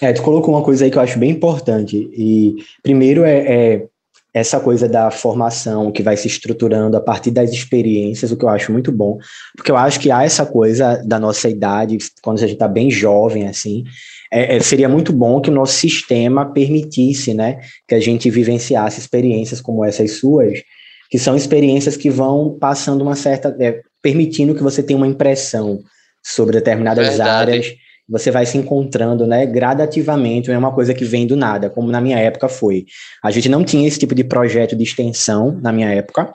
É, 0.00 0.12
tu 0.12 0.22
colocou 0.22 0.54
uma 0.54 0.62
coisa 0.64 0.84
aí 0.84 0.90
que 0.90 0.98
eu 0.98 1.02
acho 1.02 1.18
bem 1.18 1.30
importante, 1.30 1.96
e 2.12 2.56
primeiro 2.82 3.24
é, 3.24 3.38
é 3.38 3.88
essa 4.36 4.60
coisa 4.60 4.86
da 4.86 5.10
formação 5.10 5.90
que 5.90 6.02
vai 6.02 6.14
se 6.14 6.28
estruturando 6.28 6.94
a 6.94 7.00
partir 7.00 7.30
das 7.30 7.50
experiências, 7.52 8.30
o 8.30 8.36
que 8.36 8.44
eu 8.44 8.50
acho 8.50 8.70
muito 8.70 8.92
bom, 8.92 9.16
porque 9.56 9.70
eu 9.70 9.78
acho 9.78 9.98
que 9.98 10.10
há 10.10 10.24
essa 10.24 10.44
coisa 10.44 11.02
da 11.06 11.18
nossa 11.18 11.48
idade, 11.48 11.96
quando 12.22 12.36
a 12.36 12.40
gente 12.42 12.52
está 12.52 12.68
bem 12.68 12.90
jovem, 12.90 13.48
assim, 13.48 13.84
é, 14.30 14.56
é, 14.56 14.60
seria 14.60 14.90
muito 14.90 15.10
bom 15.10 15.40
que 15.40 15.48
o 15.48 15.54
nosso 15.54 15.72
sistema 15.72 16.52
permitisse, 16.52 17.32
né, 17.32 17.60
que 17.88 17.94
a 17.94 17.98
gente 17.98 18.28
vivenciasse 18.28 19.00
experiências 19.00 19.62
como 19.62 19.82
essas 19.82 20.18
suas, 20.18 20.62
que 21.10 21.18
são 21.18 21.34
experiências 21.34 21.96
que 21.96 22.10
vão 22.10 22.58
passando 22.60 23.00
uma 23.00 23.16
certa, 23.16 23.56
é, 23.58 23.80
permitindo 24.02 24.54
que 24.54 24.62
você 24.62 24.82
tenha 24.82 24.98
uma 24.98 25.06
impressão 25.06 25.80
sobre 26.22 26.52
determinadas 26.52 27.08
Verdade. 27.08 27.30
áreas, 27.30 27.66
você 28.08 28.30
vai 28.30 28.46
se 28.46 28.56
encontrando, 28.56 29.26
né, 29.26 29.44
gradativamente, 29.46 30.48
não 30.48 30.54
é 30.54 30.58
uma 30.58 30.72
coisa 30.72 30.94
que 30.94 31.04
vem 31.04 31.26
do 31.26 31.36
nada, 31.36 31.68
como 31.68 31.90
na 31.90 32.00
minha 32.00 32.18
época 32.18 32.48
foi. 32.48 32.86
A 33.22 33.30
gente 33.30 33.48
não 33.48 33.64
tinha 33.64 33.86
esse 33.86 33.98
tipo 33.98 34.14
de 34.14 34.24
projeto 34.24 34.76
de 34.76 34.82
extensão 34.82 35.58
na 35.60 35.72
minha 35.72 35.88
época, 35.90 36.32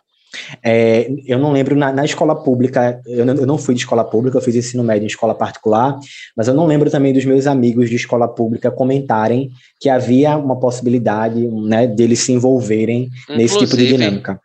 é, 0.63 1.10
eu 1.25 1.38
não 1.38 1.51
lembro, 1.51 1.75
na, 1.75 1.92
na 1.92 2.06
escola 2.06 2.42
pública, 2.42 3.01
eu 3.06 3.25
não, 3.25 3.36
eu 3.36 3.46
não, 3.46 3.58
fui 3.58 3.75
de 3.75 3.82
escola 3.82 4.04
pública, 4.04 4.38
eu 4.38 4.42
fiz 4.42 4.56
ensino 4.56 4.84
médio 4.84 5.04
em 5.04 5.08
escola 5.08 5.36
particular, 5.36 6.00
mas 6.36 6.48
eu 6.48 6.54
não 6.54 6.66
lembro 6.66 6.90
também 6.90 7.12
dos 7.12 7.25
meus 7.25 7.48
amigos 7.48 7.90
de 7.90 7.98
escola 7.98 8.28
pública 8.28 8.72
comentarem 8.72 9.51
que 9.80 9.90
havia 9.90 10.38
uma 10.38 10.58
possibilidade 10.58 11.46
né, 11.48 11.86
deles 11.86 12.20
se 12.20 12.32
envolverem 12.32 13.04
Inclusive, 13.04 13.38
nesse 13.38 13.60
tipo 13.60 13.75
de 13.75 13.88
dinâmica. 13.88 14.40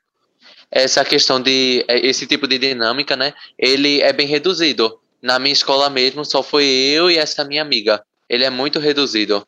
Essa 0.70 1.04
questão 1.04 1.40
de 1.40 1.84
é, 1.86 2.04
esse 2.04 2.26
tipo 2.26 2.48
de 2.48 2.58
dinâmica, 2.58 3.14
né? 3.14 3.32
Ele 3.56 4.00
é 4.00 4.12
bem 4.12 4.26
reduzido. 4.26 4.98
Na 5.22 5.38
minha 5.38 5.52
escola 5.52 5.88
mesmo, 5.90 6.24
só 6.24 6.42
foi 6.42 6.64
eu 6.64 7.10
e 7.10 7.16
essa 7.16 7.44
minha 7.44 7.62
amiga. 7.62 8.02
Ele 8.28 8.44
é 8.44 8.50
muito 8.50 8.78
reduzido. 8.78 9.46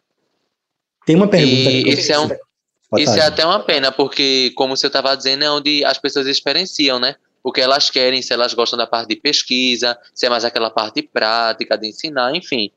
Tem 1.05 1.17
uma 1.17 1.29
pergunta. 1.29 1.71
E 1.71 1.89
esse 1.89 2.13
é 2.13 2.19
um, 2.19 2.29
isso 2.97 3.19
é 3.19 3.23
até 3.23 3.45
uma 3.45 3.61
pena, 3.61 3.93
porque, 3.93 4.53
como 4.57 4.77
você 4.77 4.87
estava 4.87 5.15
dizendo, 5.15 5.45
é 5.45 5.51
onde 5.51 5.85
as 5.85 5.99
pessoas 5.99 6.27
experienciam, 6.27 6.99
né? 6.99 7.17
O 7.43 7.53
que 7.53 7.61
elas 7.61 7.91
querem, 7.91 8.23
se 8.23 8.33
elas 8.33 8.55
gostam 8.55 8.79
da 8.79 8.87
parte 8.87 9.09
de 9.09 9.17
pesquisa, 9.17 9.97
se 10.15 10.27
é 10.27 10.31
mais 10.31 10.45
aquela 10.45 10.71
parte 10.71 11.03
prática, 11.03 11.77
de 11.77 11.89
ensinar, 11.89 12.35
enfim. 12.35 12.71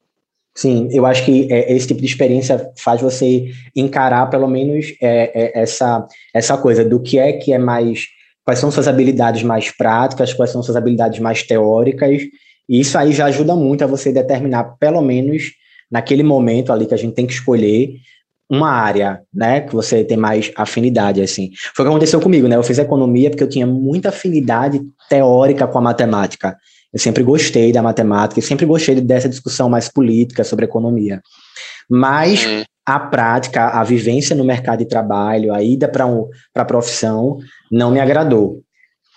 Sim, 0.53 0.89
eu 0.91 1.05
acho 1.05 1.23
que 1.23 1.51
é, 1.51 1.73
esse 1.73 1.87
tipo 1.87 2.01
de 2.01 2.07
experiência 2.07 2.71
faz 2.77 2.99
você 2.99 3.51
encarar, 3.73 4.29
pelo 4.29 4.47
menos, 4.47 4.87
é, 5.01 5.31
é, 5.33 5.61
essa, 5.61 6.05
essa 6.33 6.57
coisa 6.57 6.83
do 6.83 7.01
que 7.01 7.17
é 7.17 7.33
que 7.33 7.53
é 7.53 7.57
mais. 7.57 8.07
Quais 8.43 8.59
são 8.59 8.71
suas 8.71 8.87
habilidades 8.87 9.43
mais 9.43 9.71
práticas, 9.71 10.33
quais 10.33 10.51
são 10.51 10.63
suas 10.63 10.75
habilidades 10.75 11.19
mais 11.19 11.43
teóricas, 11.43 12.23
e 12.67 12.79
isso 12.79 12.97
aí 12.97 13.11
já 13.11 13.25
ajuda 13.25 13.55
muito 13.55 13.83
a 13.83 13.87
você 13.87 14.11
determinar, 14.11 14.75
pelo 14.79 15.01
menos 15.01 15.51
naquele 15.91 16.23
momento 16.23 16.71
ali 16.71 16.85
que 16.85 16.93
a 16.93 16.97
gente 16.97 17.13
tem 17.13 17.27
que 17.27 17.33
escolher, 17.33 17.95
uma 18.49 18.69
área, 18.69 19.21
né, 19.33 19.61
que 19.61 19.73
você 19.73 20.03
tem 20.03 20.17
mais 20.17 20.51
afinidade, 20.57 21.21
assim. 21.21 21.51
Foi 21.73 21.85
o 21.85 21.87
que 21.87 21.91
aconteceu 21.91 22.19
comigo, 22.19 22.49
né? 22.49 22.57
Eu 22.57 22.63
fiz 22.63 22.77
economia 22.77 23.29
porque 23.29 23.43
eu 23.43 23.49
tinha 23.49 23.65
muita 23.65 24.09
afinidade 24.09 24.81
teórica 25.09 25.65
com 25.65 25.77
a 25.77 25.81
matemática. 25.81 26.57
Eu 26.93 26.99
sempre 26.99 27.23
gostei 27.23 27.71
da 27.71 27.81
matemática 27.81 28.41
e 28.41 28.43
sempre 28.43 28.65
gostei 28.65 28.99
dessa 28.99 29.29
discussão 29.29 29.69
mais 29.69 29.87
política 29.87 30.43
sobre 30.43 30.65
economia. 30.65 31.21
Mas 31.89 32.45
uhum. 32.45 32.63
a 32.85 32.99
prática, 32.99 33.67
a 33.67 33.85
vivência 33.85 34.35
no 34.35 34.43
mercado 34.43 34.79
de 34.79 34.85
trabalho, 34.85 35.53
a 35.53 35.63
ida 35.63 35.87
para 35.87 36.05
um, 36.05 36.27
a 36.53 36.65
profissão, 36.65 37.37
não 37.71 37.89
me 37.89 38.01
agradou. 38.01 38.59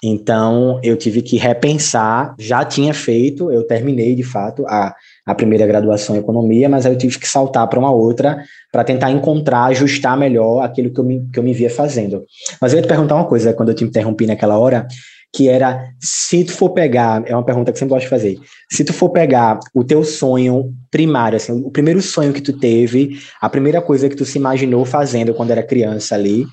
Então, 0.07 0.79
eu 0.83 0.99
tive 0.99 1.23
que 1.23 1.39
repensar. 1.39 2.35
Já 2.39 2.63
tinha 2.63 2.93
feito, 2.93 3.51
eu 3.51 3.67
terminei 3.67 4.15
de 4.15 4.23
fato 4.23 4.63
a, 4.67 4.95
a 5.25 5.35
primeira 5.35 5.67
graduação 5.67 6.15
em 6.15 6.19
economia, 6.19 6.69
mas 6.69 6.85
aí 6.85 6.93
eu 6.93 6.99
tive 6.99 7.19
que 7.19 7.27
saltar 7.27 7.67
para 7.69 7.79
uma 7.79 7.91
outra 7.91 8.45
para 8.71 8.85
tentar 8.85 9.11
encontrar, 9.11 9.65
ajustar 9.65 10.15
melhor 10.15 10.61
aquilo 10.61 10.93
que 10.93 11.01
eu, 11.01 11.05
me, 11.05 11.27
que 11.33 11.39
eu 11.39 11.43
me 11.43 11.55
via 11.55 11.71
fazendo. 11.71 12.23
Mas 12.61 12.73
eu 12.73 12.77
ia 12.77 12.83
te 12.83 12.89
perguntar 12.89 13.15
uma 13.15 13.25
coisa 13.25 13.55
quando 13.55 13.71
eu 13.71 13.75
te 13.75 13.83
interrompi 13.83 14.27
naquela 14.27 14.59
hora, 14.59 14.87
que 15.35 15.49
era 15.49 15.89
se 15.99 16.45
tu 16.45 16.53
for 16.53 16.71
pegar, 16.71 17.23
é 17.27 17.35
uma 17.35 17.45
pergunta 17.45 17.73
que 17.73 17.77
eu 17.77 17.81
sempre 17.81 17.95
gosto 17.95 18.05
de 18.05 18.11
fazer, 18.11 18.39
se 18.71 18.85
tu 18.85 18.93
for 18.93 19.09
pegar 19.09 19.59
o 19.75 19.83
teu 19.83 20.05
sonho 20.05 20.73
primário, 20.91 21.37
assim, 21.37 21.53
o 21.65 21.71
primeiro 21.71 22.03
sonho 22.03 22.33
que 22.33 22.43
tu 22.43 22.53
teve, 22.53 23.19
a 23.41 23.49
primeira 23.49 23.81
coisa 23.81 24.09
que 24.09 24.15
tu 24.15 24.25
se 24.25 24.39
imaginou 24.39 24.85
fazendo 24.85 25.33
quando 25.33 25.51
era 25.51 25.63
criança 25.63 26.15
ali, 26.15 26.45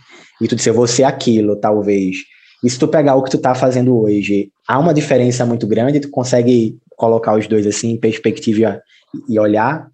e 0.41 0.47
tu 0.47 0.55
disse, 0.55 0.69
eu 0.69 0.73
vou 0.73 0.87
ser 0.87 1.03
aquilo, 1.03 1.55
talvez. 1.57 2.15
E 2.63 2.69
se 2.69 2.77
tu 2.77 2.87
pegar 2.87 3.15
o 3.15 3.23
que 3.23 3.31
tu 3.31 3.37
tá 3.37 3.55
fazendo 3.55 3.97
hoje, 3.99 4.51
há 4.67 4.77
uma 4.77 4.93
diferença 4.93 5.45
muito 5.45 5.65
grande, 5.65 5.99
tu 5.99 6.09
consegue 6.09 6.77
colocar 6.95 7.35
os 7.35 7.47
dois 7.47 7.65
assim 7.65 7.91
em 7.91 7.97
perspectiva 7.97 8.81
e 9.27 9.39
olhar? 9.39 9.89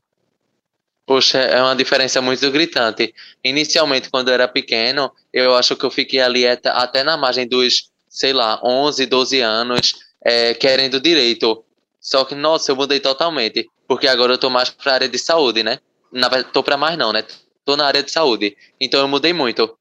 Poxa, 1.06 1.38
é 1.38 1.62
uma 1.62 1.76
diferença 1.76 2.22
muito 2.22 2.52
gritante. 2.52 3.14
Inicialmente, 3.42 4.10
quando 4.10 4.28
eu 4.28 4.34
era 4.34 4.48
pequeno, 4.48 5.10
eu 5.32 5.56
acho 5.56 5.74
que 5.78 5.86
eu 5.86 5.90
fiquei 5.90 6.20
ali 6.20 6.46
até 6.46 7.02
na 7.02 7.16
margem 7.16 7.48
dos, 7.48 7.90
sei 8.10 8.34
lá, 8.34 8.60
11, 8.62 9.06
12 9.06 9.40
anos, 9.40 9.94
é, 10.22 10.54
querendo 10.54 11.00
direito. 11.00 11.64
Só 12.02 12.26
que, 12.26 12.36
nossa, 12.36 12.72
eu 12.72 12.76
mudei 12.76 13.00
totalmente. 13.00 13.70
Porque 13.88 14.06
agora 14.06 14.34
eu 14.34 14.38
tô 14.38 14.50
mais 14.50 14.70
pra 14.70 14.96
área 14.96 15.08
de 15.08 15.18
saúde, 15.18 15.64
né? 15.64 15.80
Na 16.12 16.30
tô 16.44 16.62
pra 16.62 16.76
mais 16.76 16.98
não, 16.98 17.14
né? 17.14 17.24
Tô 17.64 17.78
na 17.78 17.86
área 17.86 18.04
de 18.04 18.12
saúde. 18.12 18.58
Então 18.80 19.00
eu 19.00 19.08
mudei 19.08 19.32
muito. 19.32 19.78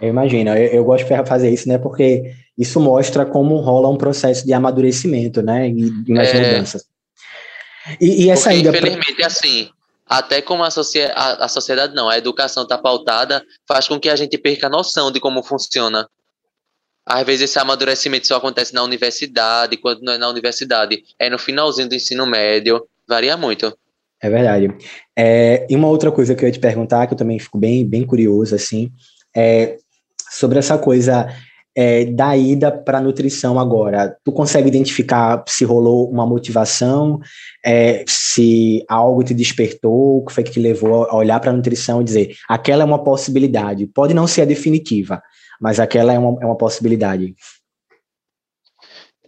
Eu 0.00 0.08
imagino. 0.08 0.50
Eu, 0.50 0.66
eu 0.66 0.84
gosto 0.84 1.06
de 1.06 1.26
fazer 1.26 1.50
isso, 1.50 1.68
né? 1.68 1.78
Porque 1.78 2.34
isso 2.56 2.80
mostra 2.80 3.24
como 3.24 3.56
rola 3.56 3.88
um 3.88 3.96
processo 3.96 4.44
de 4.44 4.52
amadurecimento, 4.52 5.42
né? 5.42 5.68
E 5.68 5.90
de 5.90 6.12
mais 6.12 6.34
é... 6.34 6.40
mudanças. 6.40 6.84
E, 8.00 8.24
e 8.24 8.30
essa 8.30 8.50
Porque, 8.50 8.60
ida 8.60 8.70
infelizmente, 8.70 9.14
pra... 9.14 9.26
assim, 9.26 9.70
até 10.06 10.42
como 10.42 10.62
a, 10.62 10.68
a, 10.68 11.44
a 11.44 11.48
sociedade 11.48 11.94
não, 11.94 12.08
a 12.08 12.18
educação 12.18 12.64
está 12.64 12.78
pautada, 12.78 13.42
faz 13.66 13.88
com 13.88 13.98
que 13.98 14.08
a 14.08 14.16
gente 14.16 14.36
perca 14.38 14.66
a 14.66 14.70
noção 14.70 15.10
de 15.10 15.18
como 15.18 15.42
funciona. 15.42 16.08
Às 17.04 17.26
vezes 17.26 17.50
esse 17.50 17.58
amadurecimento 17.58 18.28
só 18.28 18.36
acontece 18.36 18.72
na 18.74 18.82
universidade, 18.82 19.76
quando 19.76 20.02
não 20.02 20.12
é 20.12 20.18
na 20.18 20.28
universidade, 20.28 21.02
é 21.18 21.28
no 21.28 21.38
finalzinho 21.38 21.88
do 21.88 21.94
ensino 21.94 22.26
médio, 22.26 22.86
varia 23.08 23.36
muito. 23.36 23.76
É 24.20 24.30
verdade. 24.30 24.68
É, 25.16 25.66
e 25.68 25.74
uma 25.74 25.88
outra 25.88 26.12
coisa 26.12 26.34
que 26.34 26.44
eu 26.44 26.46
ia 26.48 26.52
te 26.52 26.60
perguntar, 26.60 27.08
que 27.08 27.14
eu 27.14 27.18
também 27.18 27.40
fico 27.40 27.58
bem, 27.58 27.84
bem 27.84 28.06
curioso, 28.06 28.54
assim, 28.54 28.92
é 29.34 29.78
sobre 30.32 30.58
essa 30.58 30.78
coisa 30.78 31.28
é, 31.74 32.04
da 32.04 32.36
ida 32.36 32.70
para 32.70 33.00
nutrição 33.00 33.58
agora, 33.58 34.16
tu 34.24 34.32
consegue 34.32 34.68
identificar 34.68 35.42
se 35.46 35.64
rolou 35.64 36.10
uma 36.10 36.26
motivação, 36.26 37.18
é, 37.64 38.04
se 38.06 38.84
algo 38.88 39.22
te 39.22 39.34
despertou, 39.34 40.18
o 40.18 40.24
que 40.24 40.32
foi 40.32 40.44
que 40.44 40.50
te 40.50 40.60
levou 40.60 41.04
a 41.04 41.16
olhar 41.16 41.40
para 41.40 41.50
a 41.50 41.54
nutrição 41.54 42.00
e 42.00 42.04
dizer, 42.04 42.36
aquela 42.48 42.82
é 42.82 42.86
uma 42.86 43.02
possibilidade, 43.02 43.86
pode 43.86 44.12
não 44.12 44.26
ser 44.26 44.42
a 44.42 44.46
definitiva, 44.46 45.22
mas 45.60 45.80
aquela 45.80 46.12
é 46.12 46.18
uma, 46.18 46.42
é 46.42 46.46
uma 46.46 46.56
possibilidade. 46.56 47.34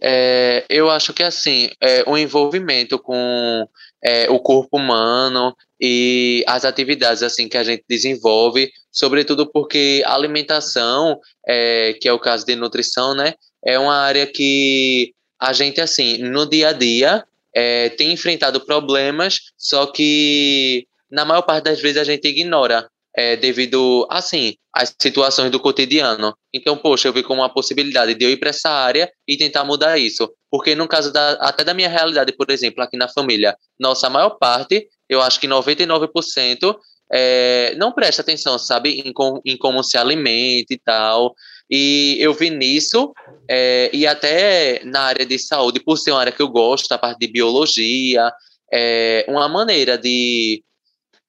É, 0.01 0.65
eu 0.69 0.89
acho 0.89 1.13
que 1.13 1.23
assim, 1.23 1.69
é, 1.81 2.03
o 2.05 2.17
envolvimento 2.17 2.99
com 2.99 3.67
é, 4.05 4.29
o 4.29 4.39
corpo 4.39 4.77
humano 4.77 5.55
e 5.81 6.43
as 6.47 6.63
atividades 6.63 7.23
assim 7.23 7.49
que 7.49 7.57
a 7.57 7.63
gente 7.63 7.83
desenvolve, 7.89 8.71
sobretudo 8.91 9.51
porque 9.51 10.03
a 10.05 10.13
alimentação, 10.13 11.19
é, 11.47 11.93
que 11.99 12.07
é 12.07 12.13
o 12.13 12.19
caso 12.19 12.45
de 12.45 12.55
nutrição, 12.55 13.15
né, 13.15 13.33
é 13.65 13.79
uma 13.79 13.95
área 13.95 14.27
que 14.27 15.11
a 15.39 15.51
gente 15.51 15.81
assim 15.81 16.19
no 16.19 16.47
dia 16.47 16.69
a 16.69 16.73
dia 16.73 17.25
é, 17.53 17.89
tem 17.89 18.11
enfrentado 18.11 18.63
problemas, 18.63 19.39
só 19.57 19.87
que 19.87 20.87
na 21.09 21.25
maior 21.25 21.41
parte 21.41 21.63
das 21.63 21.81
vezes 21.81 21.97
a 21.97 22.03
gente 22.03 22.27
ignora 22.27 22.87
é, 23.15 23.35
devido, 23.37 24.05
assim, 24.09 24.55
às 24.73 24.93
situações 24.99 25.49
do 25.49 25.59
cotidiano. 25.59 26.35
Então, 26.53 26.75
poxa, 26.75 27.07
eu 27.07 27.13
vi 27.13 27.23
como 27.23 27.41
uma 27.41 27.53
possibilidade 27.53 28.13
de 28.13 28.25
eu 28.25 28.29
ir 28.29 28.37
para 28.37 28.49
essa 28.49 28.69
área 28.69 29.09
e 29.27 29.37
tentar 29.37 29.63
mudar 29.63 29.97
isso. 29.97 30.29
Porque 30.51 30.75
no 30.75 30.87
caso 30.87 31.13
da, 31.13 31.31
até 31.33 31.63
da 31.63 31.73
minha 31.73 31.89
realidade, 31.89 32.33
por 32.33 32.49
exemplo, 32.51 32.83
aqui 32.83 32.97
na 32.97 33.07
família, 33.07 33.55
nossa 33.79 34.09
maior 34.09 34.31
parte, 34.31 34.87
eu 35.07 35.21
acho 35.21 35.39
que 35.39 35.47
99%, 35.47 36.75
é, 37.11 37.73
não 37.77 37.91
presta 37.91 38.21
atenção, 38.21 38.57
sabe, 38.59 39.01
em, 39.05 39.13
com, 39.13 39.39
em 39.45 39.55
como 39.55 39.81
se 39.83 39.97
alimenta 39.97 40.73
e 40.73 40.77
tal. 40.83 41.33
E 41.69 42.17
eu 42.19 42.33
vi 42.33 42.49
nisso, 42.49 43.13
é, 43.49 43.89
e 43.93 44.05
até 44.05 44.81
na 44.83 45.01
área 45.01 45.25
de 45.25 45.39
saúde, 45.39 45.79
por 45.79 45.97
ser 45.97 46.11
uma 46.11 46.19
área 46.19 46.33
que 46.33 46.41
eu 46.41 46.49
gosto, 46.49 46.91
a 46.91 46.97
parte 46.97 47.19
de 47.19 47.27
biologia, 47.27 48.29
é 48.71 49.25
uma 49.29 49.47
maneira 49.47 49.97
de 49.97 50.63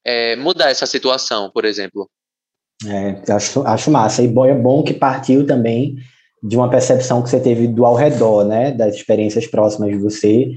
é, 0.06 0.36
mudar 0.36 0.70
essa 0.70 0.86
situação, 0.86 1.50
por 1.52 1.64
exemplo. 1.64 2.08
É, 2.86 3.32
acho, 3.32 3.66
acho 3.66 3.90
massa. 3.90 4.22
E 4.22 4.26
é 4.26 4.54
bom 4.54 4.84
que 4.84 4.94
partiu 4.94 5.44
também 5.44 5.96
de 6.42 6.56
uma 6.56 6.70
percepção 6.70 7.22
que 7.22 7.28
você 7.28 7.40
teve 7.40 7.66
do 7.66 7.84
ao 7.84 7.96
redor, 7.96 8.44
né, 8.44 8.70
das 8.70 8.94
experiências 8.94 9.46
próximas 9.48 9.90
de 9.90 9.98
você. 9.98 10.52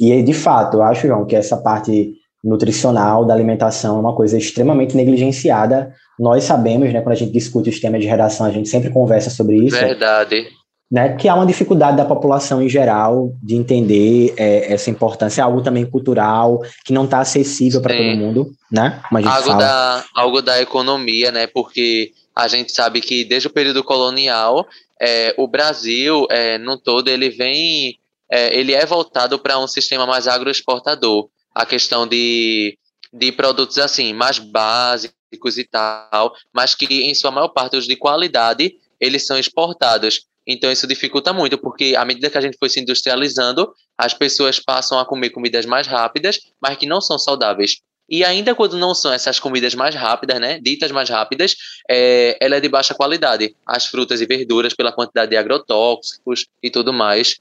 E, 0.00 0.22
de 0.22 0.32
fato, 0.32 0.78
eu 0.78 0.82
acho, 0.82 1.06
João, 1.06 1.26
que 1.26 1.36
essa 1.36 1.56
parte 1.58 2.14
nutricional 2.42 3.24
da 3.24 3.34
alimentação 3.34 3.96
é 3.96 4.00
uma 4.00 4.16
coisa 4.16 4.38
extremamente 4.38 4.96
negligenciada. 4.96 5.92
Nós 6.18 6.44
sabemos, 6.44 6.92
né, 6.92 7.02
quando 7.02 7.12
a 7.12 7.18
gente 7.18 7.32
discute 7.32 7.68
os 7.68 7.80
temas 7.80 8.00
de 8.00 8.06
redação, 8.06 8.46
a 8.46 8.50
gente 8.50 8.68
sempre 8.68 8.90
conversa 8.90 9.28
sobre 9.28 9.56
isso. 9.56 9.76
Verdade 9.76 10.48
né, 10.90 11.16
que 11.16 11.28
há 11.28 11.34
uma 11.34 11.46
dificuldade 11.46 11.96
da 11.96 12.04
população 12.04 12.62
em 12.62 12.68
geral 12.68 13.32
de 13.42 13.56
entender 13.56 14.34
é, 14.36 14.72
essa 14.72 14.90
importância, 14.90 15.40
é 15.40 15.44
algo 15.44 15.62
também 15.62 15.84
cultural, 15.84 16.60
que 16.84 16.92
não 16.92 17.04
está 17.04 17.20
acessível 17.20 17.80
para 17.80 17.96
todo 17.96 18.16
mundo, 18.16 18.52
né? 18.70 19.00
algo, 19.10 19.48
fala. 19.48 19.58
Da, 19.58 20.04
algo 20.14 20.42
da 20.42 20.60
economia, 20.60 21.32
né? 21.32 21.46
Porque 21.46 22.12
a 22.34 22.48
gente 22.48 22.72
sabe 22.72 23.00
que 23.00 23.24
desde 23.24 23.48
o 23.48 23.52
período 23.52 23.82
colonial, 23.82 24.66
é, 25.00 25.34
o 25.38 25.46
Brasil, 25.46 26.26
é, 26.30 26.58
no 26.58 26.76
todo, 26.78 27.08
ele 27.08 27.30
vem, 27.30 27.98
é, 28.30 28.56
ele 28.56 28.72
é 28.72 28.84
voltado 28.84 29.38
para 29.38 29.58
um 29.58 29.66
sistema 29.66 30.06
mais 30.06 30.28
agroexportador. 30.28 31.28
A 31.54 31.64
questão 31.64 32.06
de, 32.06 32.76
de 33.12 33.32
produtos 33.32 33.78
assim, 33.78 34.12
mais 34.12 34.38
básicos 34.38 35.56
e 35.56 35.64
tal, 35.64 36.34
mas 36.52 36.74
que 36.74 37.02
em 37.02 37.14
sua 37.14 37.30
maior 37.30 37.48
parte 37.48 37.76
os 37.76 37.86
de 37.86 37.96
qualidade, 37.96 38.74
eles 39.00 39.26
são 39.26 39.38
exportados. 39.38 40.26
Então 40.46 40.70
isso 40.70 40.86
dificulta 40.86 41.32
muito, 41.32 41.56
porque 41.58 41.94
à 41.96 42.04
medida 42.04 42.28
que 42.28 42.38
a 42.38 42.40
gente 42.40 42.56
foi 42.58 42.68
se 42.68 42.80
industrializando, 42.80 43.72
as 43.96 44.12
pessoas 44.12 44.60
passam 44.60 44.98
a 44.98 45.06
comer 45.06 45.30
comidas 45.30 45.64
mais 45.64 45.86
rápidas, 45.86 46.38
mas 46.60 46.76
que 46.76 46.86
não 46.86 47.00
são 47.00 47.18
saudáveis. 47.18 47.78
E 48.08 48.22
ainda 48.22 48.54
quando 48.54 48.76
não 48.76 48.94
são 48.94 49.12
essas 49.12 49.40
comidas 49.40 49.74
mais 49.74 49.94
rápidas, 49.94 50.38
né, 50.38 50.60
ditas 50.60 50.90
mais 50.90 51.08
rápidas, 51.08 51.56
é, 51.90 52.36
ela 52.40 52.56
é 52.56 52.60
de 52.60 52.68
baixa 52.68 52.94
qualidade. 52.94 53.56
As 53.66 53.86
frutas 53.86 54.20
e 54.20 54.26
verduras, 54.26 54.74
pela 54.74 54.92
quantidade 54.92 55.30
de 55.30 55.36
agrotóxicos 55.36 56.46
e 56.62 56.70
tudo 56.70 56.92
mais. 56.92 57.36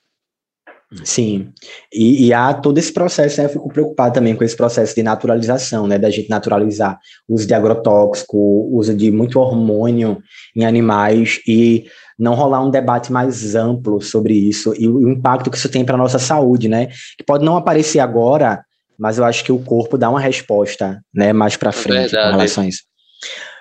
Sim, 1.03 1.51
e, 1.91 2.27
e, 2.27 2.33
há 2.33 2.53
todo 2.53 2.77
esse 2.77 2.93
processo, 2.93 3.39
né? 3.39 3.47
Eu 3.47 3.49
fico 3.49 3.67
preocupado 3.69 4.13
também 4.13 4.35
com 4.35 4.43
esse 4.43 4.55
processo 4.55 4.93
de 4.93 5.01
naturalização, 5.01 5.87
né? 5.87 5.97
Da 5.97 6.09
gente 6.09 6.29
naturalizar 6.29 6.99
o 7.27 7.33
uso 7.33 7.47
de 7.47 7.53
agrotóxico, 7.53 8.37
uso 8.71 8.93
de 8.93 9.11
muito 9.11 9.39
hormônio 9.39 10.21
em 10.55 10.65
animais 10.65 11.41
e 11.47 11.85
não 12.17 12.35
rolar 12.35 12.63
um 12.63 12.69
debate 12.69 13.11
mais 13.11 13.55
amplo 13.55 14.01
sobre 14.01 14.33
isso 14.33 14.73
e 14.77 14.87
o 14.87 15.09
impacto 15.09 15.49
que 15.49 15.57
isso 15.57 15.69
tem 15.69 15.83
para 15.83 15.95
a 15.95 15.97
nossa 15.97 16.19
saúde, 16.19 16.67
né? 16.67 16.87
Que 17.17 17.23
pode 17.25 17.43
não 17.43 17.57
aparecer 17.57 17.99
agora, 17.99 18.63
mas 18.97 19.17
eu 19.17 19.25
acho 19.25 19.43
que 19.43 19.51
o 19.51 19.59
corpo 19.59 19.97
dá 19.97 20.09
uma 20.09 20.19
resposta, 20.19 21.01
né? 21.13 21.33
Mais 21.33 21.57
para 21.57 21.71
frente 21.71 22.15
é 22.15 22.23
com 22.23 22.31
relação 22.31 22.63
a 22.63 22.67
isso. 22.67 22.83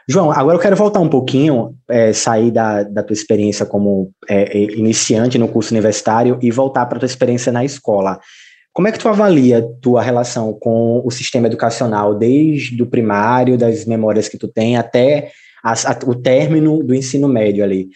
João, 0.09 0.33
agora 0.33 0.57
eu 0.57 0.61
quero 0.61 0.77
voltar 0.77 1.01
um 1.01 1.09
pouquinho, 1.09 1.75
é, 1.89 2.13
sair 2.13 2.51
da, 2.51 2.83
da 2.83 3.03
tua 3.03 3.15
experiência 3.15 3.65
como 3.65 4.11
é, 4.29 4.59
é 4.59 4.63
iniciante 4.73 5.39
no 5.39 5.49
curso 5.49 5.73
universitário 5.73 6.39
e 6.43 6.51
voltar 6.51 6.87
para 6.87 6.97
a 6.97 7.01
tua 7.01 7.07
experiência 7.07 7.53
na 7.53 7.65
escola. 7.65 8.19
Como 8.73 8.89
é 8.89 8.93
que 8.93 8.99
tu 8.99 9.09
avalia 9.09 9.63
tua 9.81 10.03
relação 10.03 10.53
com 10.55 11.03
o 11.05 11.11
sistema 11.11 11.47
educacional, 11.47 12.15
desde 12.15 12.83
o 12.83 12.87
primário, 12.87 13.59
das 13.59 13.85
memórias 13.85 14.29
que 14.29 14.39
tu 14.39 14.49
tem, 14.49 14.77
até 14.77 15.31
a, 15.63 15.73
a, 15.73 15.99
o 16.07 16.15
término 16.15 16.83
do 16.83 16.95
ensino 16.95 17.29
médio 17.29 17.63
ali? 17.63 17.89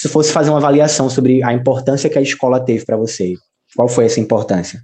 Se 0.00 0.08
fosse 0.08 0.32
fazer 0.32 0.48
uma 0.48 0.56
avaliação 0.56 1.10
sobre 1.10 1.42
a 1.42 1.52
importância 1.52 2.08
que 2.08 2.16
a 2.16 2.22
escola 2.22 2.64
teve 2.64 2.86
para 2.86 2.96
você, 2.96 3.34
qual 3.76 3.86
foi 3.86 4.06
essa 4.06 4.18
importância? 4.18 4.82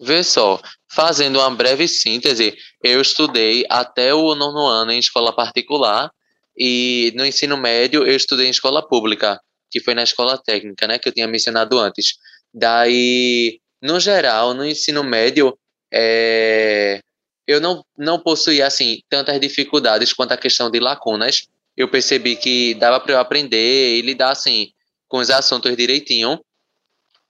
Vê 0.00 0.24
só, 0.24 0.60
fazendo 0.90 1.38
uma 1.38 1.48
breve 1.54 1.86
síntese, 1.86 2.56
eu 2.82 3.00
estudei 3.00 3.64
até 3.70 4.12
o 4.12 4.34
nono 4.34 4.66
ano 4.66 4.90
em 4.90 4.98
escola 4.98 5.32
particular 5.32 6.10
e 6.58 7.12
no 7.14 7.24
ensino 7.24 7.56
médio 7.56 8.04
eu 8.04 8.16
estudei 8.16 8.48
em 8.48 8.50
escola 8.50 8.84
pública, 8.84 9.40
que 9.70 9.78
foi 9.78 9.94
na 9.94 10.02
escola 10.02 10.36
técnica, 10.36 10.88
né, 10.88 10.98
que 10.98 11.08
eu 11.08 11.12
tinha 11.12 11.28
mencionado 11.28 11.78
antes. 11.78 12.14
Daí, 12.52 13.60
no 13.80 14.00
geral, 14.00 14.52
no 14.52 14.66
ensino 14.66 15.04
médio, 15.04 15.56
é, 15.94 17.00
eu 17.46 17.60
não, 17.60 17.84
não 17.96 18.18
possuía, 18.18 18.66
assim, 18.66 18.98
tantas 19.08 19.38
dificuldades 19.38 20.12
quanto 20.12 20.32
a 20.32 20.36
questão 20.36 20.68
de 20.72 20.80
lacunas. 20.80 21.46
Eu 21.78 21.88
percebi 21.88 22.34
que 22.34 22.74
dava 22.74 22.98
para 22.98 23.12
eu 23.12 23.20
aprender 23.20 23.96
e 23.96 24.02
lidar, 24.02 24.32
assim, 24.32 24.72
com 25.06 25.18
os 25.18 25.30
assuntos 25.30 25.76
direitinho. 25.76 26.40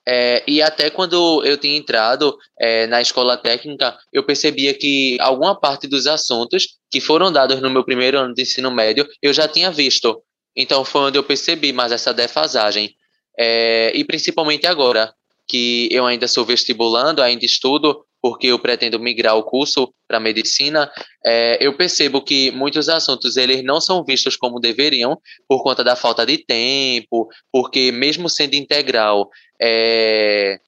É, 0.08 0.42
e 0.48 0.62
até 0.62 0.88
quando 0.88 1.44
eu 1.44 1.58
tinha 1.58 1.76
entrado 1.76 2.34
é, 2.58 2.87
na 2.87 3.02
escola 3.02 3.37
técnica, 3.37 3.94
eu 4.11 4.24
percebia 4.24 4.72
que 4.72 5.18
alguma 5.20 5.54
parte 5.54 5.87
dos 5.87 6.06
assuntos 6.06 6.78
que 6.90 6.98
foram 6.98 7.30
dados 7.30 7.61
no 7.61 7.68
meu 7.68 7.84
primeiro 7.84 8.18
ano 8.18 8.32
de 8.32 8.40
ensino 8.40 8.70
médio 8.70 9.06
eu 9.20 9.34
já 9.34 9.46
tinha 9.46 9.70
visto. 9.70 10.22
Então 10.56 10.82
foi 10.82 11.02
onde 11.02 11.18
eu 11.18 11.22
percebi 11.22 11.70
mais 11.74 11.92
essa 11.92 12.14
defasagem. 12.14 12.94
É, 13.38 13.92
e 13.94 14.02
principalmente 14.02 14.66
agora, 14.66 15.12
que 15.46 15.90
eu 15.92 16.06
ainda 16.06 16.26
sou 16.26 16.44
vestibulando, 16.46 17.22
ainda 17.22 17.44
estudo, 17.44 18.02
porque 18.20 18.48
eu 18.48 18.59
pretendo 18.59 18.98
migrar 18.98 19.37
o 19.37 19.44
curso 19.44 19.92
para 20.07 20.20
medicina, 20.20 20.90
é, 21.24 21.59
eu 21.61 21.76
percebo 21.76 22.22
que 22.22 22.50
muitos 22.50 22.88
assuntos 22.88 23.37
eles 23.37 23.62
não 23.62 23.81
são 23.81 24.04
vistos 24.04 24.37
como 24.37 24.61
deveriam 24.61 25.18
por 25.48 25.62
conta 25.62 25.85
da 25.85 25.94
falta 25.94 26.26
de 26.26 26.38
tempo, 26.38 27.28
porque 27.52 27.92
mesmo 27.92 28.28
sendo 28.28 28.54
integral, 28.54 29.28
é, 29.61 30.59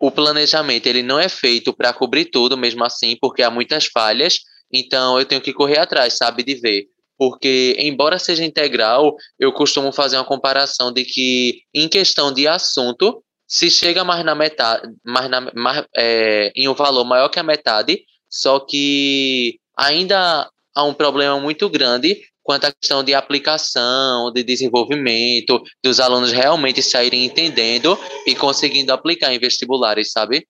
o 0.00 0.10
planejamento 0.10 0.86
ele 0.86 1.02
não 1.02 1.18
é 1.18 1.28
feito 1.28 1.74
para 1.74 1.92
cobrir 1.92 2.26
tudo, 2.26 2.56
mesmo 2.56 2.82
assim, 2.84 3.16
porque 3.20 3.42
há 3.42 3.50
muitas 3.50 3.86
falhas. 3.86 4.38
Então 4.72 5.18
eu 5.18 5.26
tenho 5.26 5.42
que 5.42 5.52
correr 5.52 5.78
atrás, 5.78 6.16
sabe, 6.16 6.42
de 6.42 6.54
ver. 6.54 6.86
Porque, 7.18 7.76
embora 7.78 8.18
seja 8.18 8.42
integral, 8.42 9.14
eu 9.38 9.52
costumo 9.52 9.92
fazer 9.92 10.16
uma 10.16 10.24
comparação 10.24 10.90
de 10.90 11.04
que, 11.04 11.60
em 11.74 11.86
questão 11.86 12.32
de 12.32 12.48
assunto, 12.48 13.22
se 13.50 13.68
chega 13.68 14.04
mais 14.04 14.24
na 14.24 14.32
metade, 14.32 14.88
mais 15.04 15.28
na, 15.28 15.40
mais, 15.52 15.84
é, 15.96 16.52
em 16.54 16.68
um 16.68 16.74
valor 16.74 17.04
maior 17.04 17.28
que 17.28 17.40
a 17.40 17.42
metade, 17.42 18.04
só 18.28 18.60
que 18.60 19.58
ainda 19.76 20.48
há 20.72 20.84
um 20.84 20.94
problema 20.94 21.40
muito 21.40 21.68
grande 21.68 22.16
quanto 22.44 22.66
à 22.66 22.72
questão 22.72 23.02
de 23.02 23.12
aplicação, 23.12 24.32
de 24.32 24.44
desenvolvimento, 24.44 25.60
dos 25.82 25.98
alunos 25.98 26.30
realmente 26.30 26.80
saírem 26.80 27.24
entendendo 27.24 27.98
e 28.24 28.36
conseguindo 28.36 28.92
aplicar 28.92 29.34
em 29.34 29.38
vestibulares, 29.40 30.12
sabe? 30.12 30.46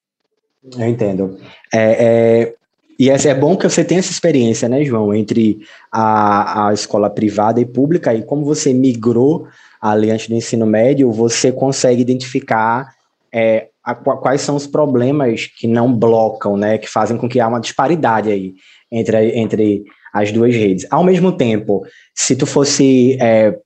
Eu 0.62 0.86
entendo. 0.86 1.40
É, 1.72 2.04
é, 2.04 2.54
e 2.98 3.08
é 3.08 3.34
bom 3.34 3.56
que 3.56 3.66
você 3.66 3.82
tenha 3.82 4.00
essa 4.00 4.12
experiência, 4.12 4.68
né, 4.68 4.84
João, 4.84 5.14
entre 5.14 5.66
a, 5.90 6.68
a 6.68 6.74
escola 6.74 7.08
privada 7.08 7.58
e 7.62 7.64
pública, 7.64 8.14
e 8.14 8.22
como 8.22 8.44
você 8.44 8.74
migrou 8.74 9.48
ali 9.80 10.10
antes 10.10 10.28
do 10.28 10.34
ensino 10.34 10.66
médio, 10.66 11.10
você 11.10 11.50
consegue 11.50 12.02
identificar 12.02 12.94
é, 13.32 13.68
a, 13.82 13.94
quais 13.94 14.40
são 14.40 14.56
os 14.56 14.66
problemas 14.66 15.46
que 15.46 15.66
não 15.66 15.92
blocam, 15.92 16.56
né, 16.56 16.78
que 16.78 16.88
fazem 16.88 17.16
com 17.16 17.28
que 17.28 17.40
há 17.40 17.48
uma 17.48 17.60
disparidade 17.60 18.30
aí 18.30 18.54
entre, 18.90 19.38
entre 19.38 19.84
as 20.12 20.30
duas 20.32 20.54
redes. 20.54 20.86
Ao 20.90 21.04
mesmo 21.04 21.32
tempo, 21.32 21.86
se 22.14 22.36
tu 22.36 22.46
fosse 22.46 23.16
é, 23.20 23.56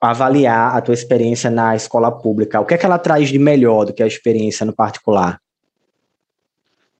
avaliar 0.00 0.76
a 0.76 0.80
tua 0.80 0.94
experiência 0.94 1.50
na 1.50 1.74
escola 1.74 2.10
pública, 2.10 2.60
o 2.60 2.64
que 2.64 2.74
é 2.74 2.78
que 2.78 2.86
ela 2.86 2.98
traz 2.98 3.28
de 3.28 3.38
melhor 3.38 3.86
do 3.86 3.92
que 3.92 4.02
a 4.02 4.06
experiência 4.06 4.64
no 4.64 4.72
particular? 4.74 5.40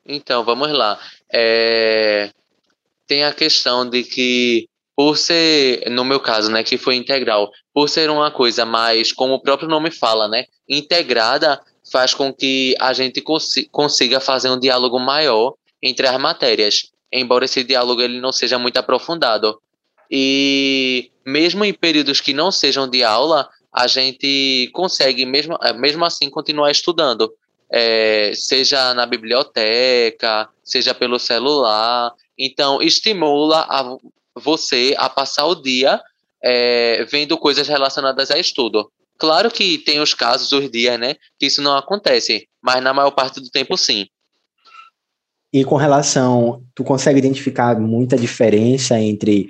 Então, 0.04 0.44
vamos 0.44 0.70
lá. 0.72 0.98
É... 1.32 2.30
Tem 3.06 3.24
a 3.24 3.32
questão 3.32 3.88
de 3.88 4.02
que, 4.02 4.68
por 4.96 5.16
ser, 5.16 5.88
no 5.90 6.04
meu 6.04 6.20
caso, 6.20 6.50
né, 6.50 6.62
que 6.62 6.78
foi 6.78 6.96
integral, 6.96 7.50
por 7.76 7.90
ser 7.90 8.08
uma 8.08 8.30
coisa 8.30 8.64
mais, 8.64 9.12
como 9.12 9.34
o 9.34 9.38
próprio 9.38 9.68
nome 9.68 9.90
fala, 9.90 10.26
né, 10.26 10.46
integrada, 10.66 11.60
faz 11.92 12.14
com 12.14 12.32
que 12.32 12.74
a 12.80 12.94
gente 12.94 13.22
consiga 13.70 14.18
fazer 14.18 14.48
um 14.48 14.58
diálogo 14.58 14.98
maior 14.98 15.52
entre 15.82 16.06
as 16.06 16.18
matérias, 16.18 16.90
embora 17.12 17.44
esse 17.44 17.62
diálogo 17.62 18.00
ele 18.00 18.18
não 18.18 18.32
seja 18.32 18.58
muito 18.58 18.78
aprofundado. 18.78 19.60
E 20.10 21.10
mesmo 21.22 21.66
em 21.66 21.74
períodos 21.74 22.18
que 22.18 22.32
não 22.32 22.50
sejam 22.50 22.88
de 22.88 23.04
aula, 23.04 23.46
a 23.70 23.86
gente 23.86 24.70
consegue, 24.72 25.26
mesmo, 25.26 25.58
mesmo 25.74 26.02
assim, 26.06 26.30
continuar 26.30 26.70
estudando. 26.70 27.30
É, 27.70 28.32
seja 28.34 28.94
na 28.94 29.04
biblioteca, 29.04 30.48
seja 30.64 30.94
pelo 30.94 31.18
celular. 31.18 32.10
Então, 32.38 32.80
estimula 32.80 33.66
a 33.68 33.98
você 34.34 34.94
a 34.96 35.10
passar 35.10 35.44
o 35.44 35.54
dia 35.54 36.00
é, 36.46 37.04
vendo 37.10 37.36
coisas 37.36 37.66
relacionadas 37.66 38.30
a 38.30 38.38
estudo. 38.38 38.88
Claro 39.18 39.50
que 39.50 39.78
tem 39.78 40.00
os 40.00 40.14
casos, 40.14 40.52
os 40.52 40.70
dias, 40.70 40.98
né, 40.98 41.16
que 41.38 41.46
isso 41.46 41.60
não 41.60 41.76
acontece, 41.76 42.46
mas 42.62 42.82
na 42.82 42.94
maior 42.94 43.10
parte 43.10 43.40
do 43.40 43.50
tempo, 43.50 43.76
sim. 43.76 44.06
E 45.52 45.64
com 45.64 45.76
relação, 45.76 46.62
tu 46.74 46.84
consegue 46.84 47.18
identificar 47.18 47.80
muita 47.80 48.16
diferença 48.16 49.00
entre 49.00 49.48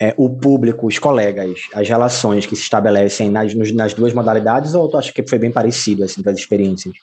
é, 0.00 0.14
o 0.16 0.30
público, 0.30 0.86
os 0.86 0.98
colegas, 0.98 1.62
as 1.74 1.88
relações 1.88 2.46
que 2.46 2.54
se 2.54 2.62
estabelecem 2.62 3.28
nas, 3.28 3.52
nas 3.54 3.92
duas 3.92 4.14
modalidades, 4.14 4.74
ou 4.74 4.88
tu 4.88 4.96
acha 4.96 5.12
que 5.12 5.26
foi 5.26 5.38
bem 5.38 5.50
parecido, 5.50 6.04
assim, 6.04 6.22
das 6.22 6.38
experiências? 6.38 6.94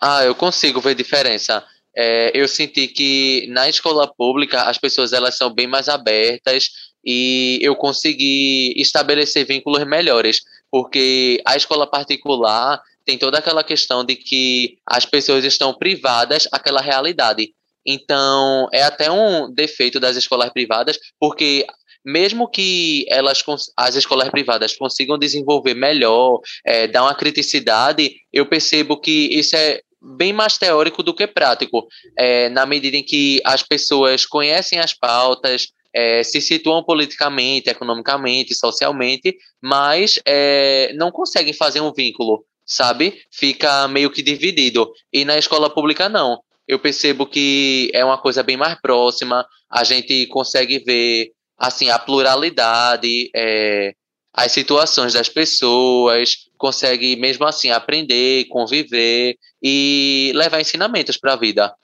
Ah, 0.00 0.24
eu 0.24 0.34
consigo 0.34 0.80
ver 0.80 0.94
diferença. 0.94 1.62
É, 1.94 2.30
eu 2.34 2.48
senti 2.48 2.86
que 2.86 3.46
na 3.50 3.68
escola 3.68 4.10
pública 4.12 4.62
as 4.62 4.78
pessoas 4.78 5.12
elas 5.12 5.36
são 5.36 5.52
bem 5.52 5.66
mais 5.66 5.88
abertas 5.88 6.70
e 7.04 7.58
eu 7.62 7.74
consegui 7.76 8.72
estabelecer 8.76 9.46
vínculos 9.46 9.84
melhores, 9.84 10.42
porque 10.70 11.40
a 11.46 11.56
escola 11.56 11.86
particular 11.86 12.80
tem 13.04 13.18
toda 13.18 13.38
aquela 13.38 13.64
questão 13.64 14.04
de 14.04 14.14
que 14.14 14.78
as 14.86 15.04
pessoas 15.04 15.44
estão 15.44 15.74
privadas 15.74 16.46
daquela 16.50 16.80
realidade. 16.80 17.52
Então, 17.84 18.68
é 18.72 18.82
até 18.82 19.10
um 19.10 19.52
defeito 19.52 19.98
das 19.98 20.16
escolas 20.16 20.50
privadas, 20.50 20.98
porque 21.18 21.66
mesmo 22.04 22.48
que 22.48 23.04
elas 23.08 23.42
as 23.76 23.94
escolas 23.94 24.28
privadas 24.30 24.76
consigam 24.76 25.18
desenvolver 25.18 25.74
melhor, 25.74 26.40
é, 26.64 26.86
dar 26.86 27.02
uma 27.02 27.14
criticidade, 27.14 28.14
eu 28.32 28.46
percebo 28.46 28.98
que 28.98 29.28
isso 29.32 29.56
é 29.56 29.80
bem 30.00 30.32
mais 30.32 30.56
teórico 30.56 31.02
do 31.02 31.14
que 31.14 31.26
prático, 31.26 31.86
é, 32.16 32.48
na 32.48 32.64
medida 32.64 32.96
em 32.96 33.02
que 33.02 33.40
as 33.44 33.62
pessoas 33.62 34.24
conhecem 34.24 34.78
as 34.78 34.94
pautas, 34.94 35.72
é, 35.94 36.22
se 36.22 36.40
situam 36.40 36.82
politicamente, 36.84 37.70
economicamente, 37.70 38.54
socialmente, 38.54 39.36
mas 39.60 40.18
é, 40.26 40.92
não 40.94 41.10
conseguem 41.10 41.52
fazer 41.52 41.80
um 41.80 41.92
vínculo, 41.92 42.44
sabe? 42.64 43.20
Fica 43.30 43.88
meio 43.88 44.10
que 44.10 44.22
dividido. 44.22 44.90
E 45.12 45.24
na 45.24 45.38
escola 45.38 45.68
pública, 45.68 46.08
não 46.08 46.40
eu 46.70 46.78
percebo 46.78 47.26
que 47.26 47.90
é 47.92 48.04
uma 48.04 48.16
coisa 48.16 48.44
bem 48.44 48.56
mais 48.56 48.80
próxima, 48.80 49.44
a 49.68 49.82
gente 49.82 50.24
consegue 50.28 50.78
ver 50.78 51.32
assim 51.58 51.90
a 51.90 51.98
pluralidade, 51.98 53.28
é, 53.34 53.92
as 54.32 54.52
situações 54.52 55.12
das 55.14 55.28
pessoas, 55.28 56.48
consegue 56.56 57.16
mesmo 57.16 57.44
assim 57.44 57.72
aprender, 57.72 58.44
conviver 58.44 59.36
e 59.60 60.30
levar 60.36 60.60
ensinamentos 60.60 61.16
para 61.16 61.32
a 61.32 61.36
vida. 61.36 61.74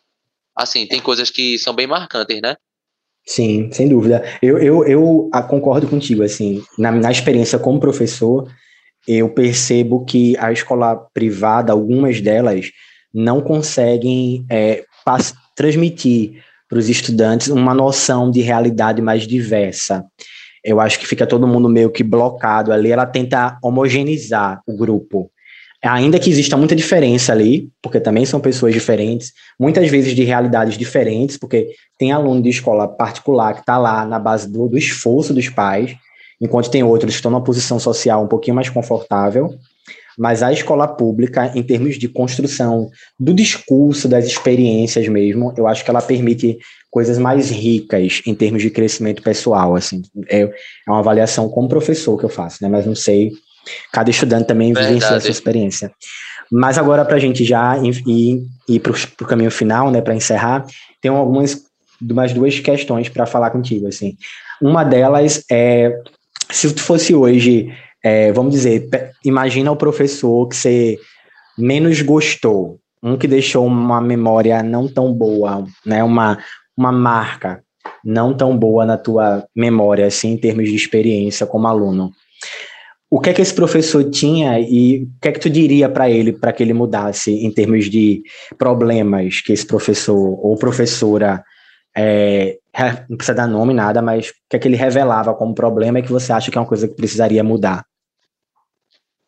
Assim, 0.55 0.87
tem 0.87 1.01
coisas 1.01 1.31
que 1.31 1.59
são 1.59 1.75
bem 1.75 1.89
marcantes, 1.89 2.41
né? 2.41 2.57
Sim, 3.27 3.69
sem 3.73 3.89
dúvida. 3.89 4.23
Eu, 4.41 4.59
eu, 4.59 4.85
eu 4.87 5.31
concordo 5.49 5.89
contigo, 5.89 6.23
assim, 6.23 6.63
na, 6.79 6.93
na 6.93 7.11
experiência 7.11 7.59
como 7.59 7.81
professor, 7.81 8.49
eu 9.07 9.29
percebo 9.29 10.05
que 10.05 10.37
a 10.39 10.53
escola 10.53 10.97
privada, 11.13 11.73
algumas 11.73 12.21
delas, 12.21 12.71
não 13.13 13.41
conseguem 13.41 14.45
é, 14.51 14.85
transmitir 15.57 16.43
para 16.69 16.79
os 16.79 16.89
estudantes 16.89 17.49
uma 17.49 17.75
noção 17.75 18.31
de 18.31 18.41
realidade 18.41 19.01
mais 19.01 19.27
diversa. 19.27 20.05
Eu 20.65 20.81
acho 20.81 20.99
que 20.99 21.07
fica 21.07 21.27
todo 21.27 21.47
mundo 21.47 21.69
meio 21.69 21.91
que 21.91 22.03
blocado 22.03 22.73
ali. 22.73 22.91
Ela 22.91 23.07
tenta 23.07 23.57
homogeneizar 23.63 24.61
o 24.67 24.77
grupo. 24.77 25.31
Ainda 25.87 26.19
que 26.19 26.31
exista 26.31 26.57
muita 26.57 26.75
diferença 26.75 27.33
ali, 27.33 27.69
porque 27.83 28.01
também 28.01 28.25
são 28.25 28.41
pessoas 28.41 28.73
diferentes, 28.73 29.33
muitas 29.59 29.89
vezes 29.91 30.15
de 30.15 30.25
realidades 30.25 30.77
diferentes, 30.77 31.37
porque 31.37 31.69
tem 31.99 32.13
aluno 32.13 32.43
de 32.43 32.49
escola 32.49 32.89
particular 32.89 33.55
que 33.55 33.61
está 33.61 33.79
lá 33.79 34.05
na 34.05 34.19
base 34.19 34.51
do, 34.51 34.69
do 34.69 34.77
esforço 34.79 35.33
dos 35.33 35.49
pais, 35.49 35.95
enquanto 36.41 36.71
tem 36.71 36.83
outros 36.83 37.13
que 37.13 37.17
estão 37.17 37.31
numa 37.31 37.45
posição 37.45 37.79
social 37.79 38.25
um 38.25 38.29
pouquinho 38.29 38.55
mais 38.55 38.69
confortável. 38.69 39.55
Mas 40.19 40.43
a 40.43 40.51
escola 40.51 40.89
pública, 40.89 41.53
em 41.55 41.63
termos 41.63 41.99
de 41.99 42.09
construção 42.09 42.91
do 43.21 43.35
discurso, 43.35 44.09
das 44.09 44.25
experiências 44.25 45.07
mesmo, 45.09 45.53
eu 45.57 45.67
acho 45.67 45.85
que 45.85 45.91
ela 45.91 46.01
permite 46.01 46.59
coisas 46.91 47.19
mais 47.19 47.51
ricas 47.51 48.23
em 48.27 48.35
termos 48.35 48.63
de 48.63 48.71
crescimento 48.71 49.23
pessoal, 49.23 49.77
assim, 49.77 50.01
é, 50.29 50.41
é 50.41 50.51
uma 50.89 51.01
avaliação 51.01 51.47
como 51.51 51.69
professor 51.69 52.19
que 52.19 52.25
eu 52.25 52.31
faço, 52.31 52.63
né, 52.63 52.71
mas 52.71 52.87
não 52.87 52.95
sei, 52.95 53.33
cada 53.93 54.11
estudante 54.11 54.47
também 54.47 54.73
vivencia 54.73 55.17
essa 55.17 55.31
experiência. 55.31 55.91
Mas 56.51 56.79
agora, 56.79 57.05
para 57.05 57.17
a 57.17 57.21
gente 57.21 57.45
já 57.45 57.77
ir, 57.79 58.03
ir, 58.07 58.43
ir 58.69 58.81
para 58.81 58.93
o 58.93 59.27
caminho 59.27 59.51
final, 59.51 59.91
né, 59.91 60.01
para 60.01 60.15
encerrar, 60.15 60.65
tem 61.01 61.11
algumas 61.11 61.65
umas 61.99 62.33
duas 62.35 62.61
questões 62.61 63.09
para 63.09 63.25
falar 63.25 63.51
contigo, 63.51 63.89
assim. 63.89 64.17
Uma 64.61 64.85
delas 64.85 65.43
é, 65.51 65.99
se 66.51 66.73
tu 66.75 66.83
fosse 66.83 67.15
hoje 67.15 67.73
é, 68.07 68.33
vamos 68.33 68.53
dizer, 68.53 68.89
imagina 69.25 69.73
o 69.73 69.77
professor 69.77 70.47
que 70.49 70.55
você 70.55 70.99
menos 71.59 72.01
gostou, 72.03 72.79
um 73.03 73.17
que 73.17 73.27
deixou 73.27 73.67
uma 73.67 74.01
memória 74.01 74.63
não 74.63 74.87
tão 74.87 75.13
boa, 75.13 75.65
né, 75.85 76.05
uma, 76.05 76.39
uma 76.77 76.93
marca 76.93 77.61
não 78.05 78.33
tão 78.33 78.57
boa 78.57 78.87
na 78.87 78.97
tua 78.97 79.45
memória, 79.55 80.07
assim, 80.07 80.33
em 80.33 80.37
termos 80.37 80.69
de 80.69 80.77
experiência 80.77 81.47
como 81.47 81.67
aluno. 81.67 82.13
O 83.09 83.21
que 83.21 83.31
é 83.31 83.33
que 83.33 83.43
esse 83.43 83.55
professor 83.55 84.11
tinha 84.11 84.59
e 84.59 85.05
o 85.05 85.21
que 85.21 85.29
é 85.29 85.33
que 85.33 85.41
tu 85.41 85.49
diria 85.49 85.89
para 85.89 86.11
ele 86.11 86.33
para 86.33 86.53
que 86.53 86.63
ele 86.63 86.73
mudasse 86.73 87.31
em 87.31 87.51
termos 87.53 87.89
de 87.89 88.23
problemas 88.59 89.41
que 89.41 89.53
esse 89.53 89.65
professor 89.65 90.17
ou 90.17 90.57
professora 90.57 91.45
é, 91.97 92.59
não 93.09 93.17
precisa 93.17 93.35
dar 93.35 93.47
nome 93.47 93.73
nada, 93.73 94.03
mas 94.03 94.29
o 94.29 94.33
que 94.51 94.57
é 94.57 94.59
que 94.59 94.69
ele 94.69 94.77
revelava 94.77 95.35
como 95.35 95.55
problema 95.55 95.99
e 95.99 96.03
que 96.03 96.13
você 96.13 96.33
acha 96.33 96.51
que 96.51 96.59
é 96.59 96.61
uma 96.61 96.67
coisa 96.67 96.87
que 96.87 96.95
precisaria 96.95 97.43
mudar? 97.43 97.85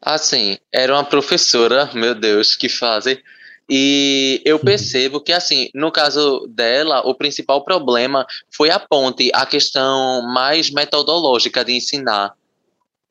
Assim, 0.01 0.59
era 0.73 0.93
uma 0.93 1.05
professora, 1.05 1.91
meu 1.95 2.15
Deus, 2.15 2.55
que 2.55 2.69
fase. 2.69 3.23
E 3.69 4.41
eu 4.45 4.57
uhum. 4.57 4.65
percebo 4.65 5.21
que, 5.21 5.33
assim, 5.33 5.69
no 5.75 5.91
caso 5.91 6.47
dela, 6.49 7.01
o 7.07 7.15
principal 7.15 7.65
problema 7.65 8.27
foi 8.51 8.71
a 8.71 8.79
ponte, 8.79 9.31
a 9.35 9.45
questão 9.45 10.23
mais 10.23 10.71
metodológica 10.71 11.65
de 11.65 11.73
ensinar. 11.73 12.33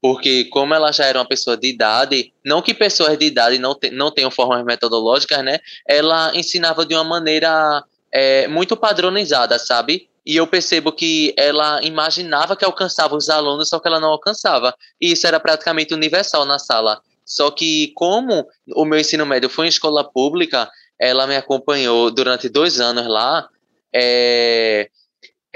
Porque, 0.07 0.45
como 0.45 0.73
ela 0.73 0.89
já 0.93 1.03
era 1.03 1.19
uma 1.19 1.27
pessoa 1.27 1.57
de 1.57 1.67
idade, 1.67 2.31
não 2.45 2.61
que 2.61 2.73
pessoas 2.73 3.17
de 3.17 3.25
idade 3.25 3.59
não, 3.59 3.75
te, 3.75 3.89
não 3.89 4.09
tenham 4.09 4.31
formas 4.31 4.63
metodológicas, 4.63 5.43
né? 5.43 5.59
Ela 5.85 6.31
ensinava 6.33 6.85
de 6.85 6.95
uma 6.95 7.03
maneira 7.03 7.83
é, 8.09 8.47
muito 8.47 8.77
padronizada, 8.77 9.59
sabe? 9.59 10.07
e 10.25 10.37
eu 10.37 10.47
percebo 10.47 10.93
que 10.93 11.33
ela 11.37 11.81
imaginava 11.83 12.55
que 12.55 12.63
alcançava 12.63 13.17
os 13.17 13.27
alunos, 13.29 13.67
só 13.67 13.79
que 13.79 13.87
ela 13.89 13.99
não 13.99 14.09
alcançava. 14.09 14.73
E 14.99 15.11
isso 15.11 15.27
era 15.27 15.41
praticamente 15.41 15.93
universal 15.93 16.45
na 16.45 16.57
sala. 16.57 17.01
Só 17.25 17.51
que, 17.51 17.91
como 17.93 18.47
o 18.75 18.85
meu 18.85 18.99
ensino 18.99 19.25
médio 19.25 19.49
foi 19.49 19.65
em 19.65 19.69
escola 19.69 20.09
pública, 20.09 20.69
ela 20.97 21.27
me 21.27 21.35
acompanhou 21.35 22.09
durante 22.09 22.47
dois 22.47 22.79
anos 22.79 23.07
lá. 23.07 23.49
É, 23.93 24.89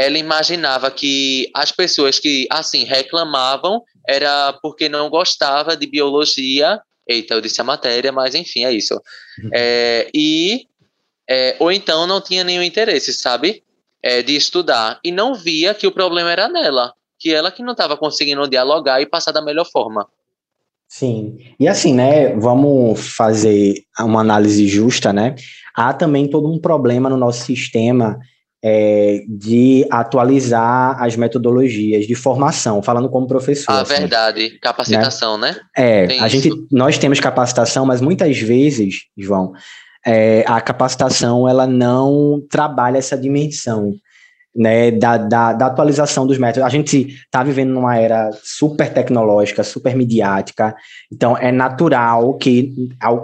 ela 0.06 0.18
imaginava 0.18 0.90
que 0.90 1.50
as 1.54 1.72
pessoas 1.72 2.20
que, 2.20 2.48
assim, 2.50 2.84
reclamavam 2.84 3.84
era 4.08 4.54
porque 4.62 4.90
não 4.90 5.10
gostava 5.10 5.76
de 5.76 5.88
biologia. 5.88 6.80
Eita, 7.08 7.34
eu 7.34 7.42
disse 7.42 7.60
a 7.62 7.64
matéria, 7.64 8.12
mas 8.12 8.36
enfim, 8.36 8.66
é 8.66 8.72
isso. 8.72 8.94
Uhum. 9.44 9.50
É, 9.54 10.10
e. 10.14 10.68
É, 11.30 11.56
ou 11.60 11.72
então 11.72 12.06
não 12.06 12.20
tinha 12.20 12.44
nenhum 12.44 12.64
interesse, 12.64 13.14
sabe? 13.14 13.64
é, 14.04 14.22
de 14.22 14.36
estudar 14.36 15.00
e 15.04 15.12
não 15.12 15.36
via 15.36 15.74
que 15.74 15.86
o 15.86 15.92
problema 15.92 16.32
era 16.32 16.48
nela, 16.48 16.94
que 17.20 17.34
ela 17.34 17.52
que 17.52 17.64
não 17.64 17.74
estava 17.74 17.96
conseguindo 17.96 18.48
dialogar 18.48 19.02
e 19.02 19.06
passar 19.06 19.32
da 19.32 19.42
melhor 19.42 19.66
forma. 19.72 20.08
Sim, 20.88 21.38
e 21.60 21.68
assim, 21.68 21.94
né, 21.94 22.36
vamos 22.36 23.16
fazer 23.16 23.76
uma 24.00 24.20
análise 24.20 24.68
justa, 24.68 25.14
né? 25.14 25.36
Há 25.74 25.94
também 25.94 26.28
todo 26.28 26.52
um 26.52 26.60
problema 26.60 27.10
no 27.10 27.16
nosso 27.16 27.46
sistema 27.46 28.20
é, 28.64 29.24
de 29.28 29.86
atualizar 29.90 31.02
as 31.02 31.16
metodologias 31.16 32.06
de 32.06 32.14
formação, 32.14 32.82
falando 32.82 33.10
como 33.10 33.28
professor. 33.28 33.72
Ah, 33.72 33.82
assim, 33.82 33.96
verdade, 33.96 34.60
capacitação, 34.60 35.38
né? 35.38 35.52
né? 35.52 35.60
É, 35.76 36.08
Tem 36.08 36.22
a 36.22 36.28
isso. 36.28 36.38
gente, 36.38 36.68
nós 36.72 36.98
temos 36.98 37.20
capacitação, 37.20 37.86
mas 37.86 38.02
muitas 38.02 38.38
vezes, 38.38 39.06
João, 39.18 39.54
é, 40.06 40.44
a 40.48 40.62
capacitação 40.62 41.48
ela 41.48 41.66
não 41.66 42.42
trabalha 42.50 42.98
essa 42.98 43.18
dimensão 43.18 43.94
né, 44.56 44.92
da, 44.92 45.18
da, 45.18 45.54
da, 45.54 45.66
atualização 45.68 46.28
dos 46.28 46.38
métodos. 46.38 46.68
A 46.68 46.70
gente 46.70 47.08
está 47.08 47.44
vivendo 47.44 47.72
numa 47.72 47.98
era 47.98 48.30
super 48.44 48.92
tecnológica, 48.92 49.64
super 49.64 49.96
midiática, 49.96 50.76
então 51.12 51.38
é 51.38 51.52
natural 51.52 52.34
que 52.36 52.74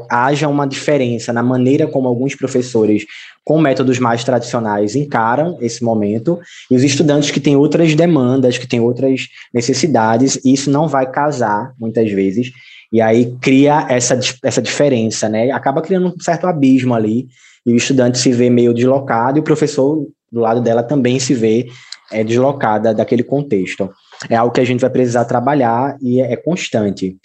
haja 0.09 0.47
uma 0.47 0.65
diferença 0.65 1.33
na 1.33 1.43
maneira 1.43 1.87
como 1.87 2.07
alguns 2.07 2.33
professores 2.33 3.05
com 3.43 3.59
métodos 3.59 3.97
mais 3.97 4.23
tradicionais 4.23 4.95
encaram 4.95 5.57
esse 5.61 5.81
momento 5.81 6.39
e 6.69 6.75
os 6.75 6.83
estudantes 6.83 7.31
que 7.31 7.39
têm 7.39 7.55
outras 7.55 7.95
demandas, 7.95 8.57
que 8.57 8.67
têm 8.67 8.81
outras 8.81 9.27
necessidades, 9.53 10.39
isso 10.43 10.69
não 10.69 10.87
vai 10.87 11.09
casar 11.09 11.73
muitas 11.79 12.11
vezes. 12.11 12.51
E 12.91 13.01
aí 13.01 13.35
cria 13.41 13.85
essa, 13.89 14.19
essa 14.43 14.61
diferença, 14.61 15.27
né? 15.27 15.51
Acaba 15.51 15.81
criando 15.81 16.07
um 16.07 16.19
certo 16.19 16.47
abismo 16.47 16.93
ali, 16.93 17.27
e 17.65 17.73
o 17.73 17.75
estudante 17.75 18.17
se 18.17 18.31
vê 18.31 18.49
meio 18.49 18.73
deslocado, 18.73 19.37
e 19.37 19.41
o 19.41 19.43
professor 19.43 20.07
do 20.31 20.41
lado 20.41 20.61
dela 20.61 20.83
também 20.83 21.19
se 21.19 21.33
vê 21.33 21.69
é, 22.11 22.23
deslocada 22.23 22.93
daquele 22.93 23.23
contexto. 23.23 23.89
É 24.29 24.35
algo 24.35 24.53
que 24.53 24.61
a 24.61 24.65
gente 24.65 24.81
vai 24.81 24.89
precisar 24.89 25.25
trabalhar 25.25 25.97
e 26.01 26.21
é, 26.21 26.33
é 26.33 26.35
constante. 26.35 27.17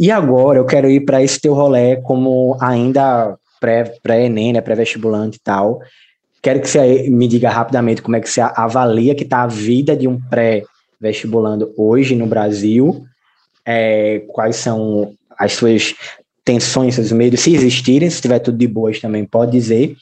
E 0.00 0.10
agora 0.10 0.58
eu 0.58 0.64
quero 0.64 0.90
ir 0.90 1.00
para 1.00 1.22
esse 1.22 1.40
teu 1.40 1.54
rolê 1.54 1.96
como 1.96 2.56
ainda 2.60 3.36
pré-ENEM, 4.02 4.54
né, 4.54 4.60
pré-vestibulante 4.60 5.38
e 5.38 5.40
tal. 5.40 5.80
Quero 6.42 6.60
que 6.60 6.68
você 6.68 7.08
me 7.08 7.26
diga 7.26 7.50
rapidamente 7.50 8.02
como 8.02 8.16
é 8.16 8.20
que 8.20 8.28
você 8.28 8.40
avalia 8.40 9.14
que 9.14 9.24
está 9.24 9.42
a 9.42 9.46
vida 9.46 9.96
de 9.96 10.06
um 10.06 10.20
pré-vestibulando 10.20 11.72
hoje 11.76 12.14
no 12.14 12.26
Brasil, 12.26 13.04
é, 13.64 14.22
quais 14.28 14.56
são 14.56 15.12
as 15.38 15.52
suas 15.52 15.94
tensões, 16.44 16.94
seus 16.94 17.10
medos, 17.10 17.40
se 17.40 17.54
existirem, 17.54 18.08
se 18.08 18.22
tiver 18.22 18.38
tudo 18.38 18.56
de 18.56 18.68
boas 18.68 19.00
também 19.00 19.24
pode 19.24 19.50
dizer. 19.50 19.96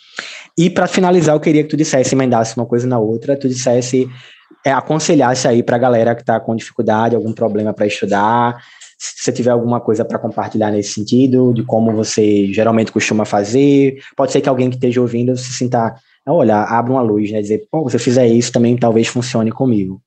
E 0.56 0.70
para 0.70 0.86
finalizar, 0.86 1.34
eu 1.34 1.40
queria 1.40 1.62
que 1.62 1.68
tu 1.68 1.76
dissesse, 1.76 2.14
emendasse 2.14 2.56
uma 2.56 2.66
coisa 2.66 2.86
na 2.86 2.98
outra, 2.98 3.36
tu 3.36 3.48
dissesse, 3.48 4.08
é, 4.64 4.72
aconselhasse 4.72 5.48
aí 5.48 5.62
para 5.62 5.76
a 5.76 5.78
galera 5.78 6.14
que 6.14 6.22
está 6.22 6.38
com 6.38 6.54
dificuldade, 6.54 7.16
algum 7.16 7.32
problema 7.32 7.72
para 7.72 7.86
estudar, 7.86 8.62
se 8.98 9.24
você 9.24 9.32
tiver 9.32 9.50
alguma 9.50 9.80
coisa 9.80 10.04
para 10.04 10.18
compartilhar 10.18 10.70
nesse 10.70 10.94
sentido, 10.94 11.52
de 11.52 11.62
como 11.62 11.92
você 11.92 12.52
geralmente 12.52 12.92
costuma 12.92 13.24
fazer, 13.24 14.02
pode 14.16 14.32
ser 14.32 14.40
que 14.40 14.48
alguém 14.48 14.70
que 14.70 14.76
esteja 14.76 15.00
ouvindo 15.00 15.36
se 15.36 15.52
sinta, 15.52 15.94
olha, 16.26 16.58
abra 16.58 16.92
uma 16.92 17.02
luz, 17.02 17.30
né, 17.30 17.40
dizer, 17.40 17.66
pô, 17.70 17.88
se 17.90 17.96
eu 17.96 18.00
fizer 18.00 18.26
isso 18.26 18.52
também 18.52 18.76
talvez 18.76 19.08
funcione 19.08 19.50
comigo. 19.50 20.00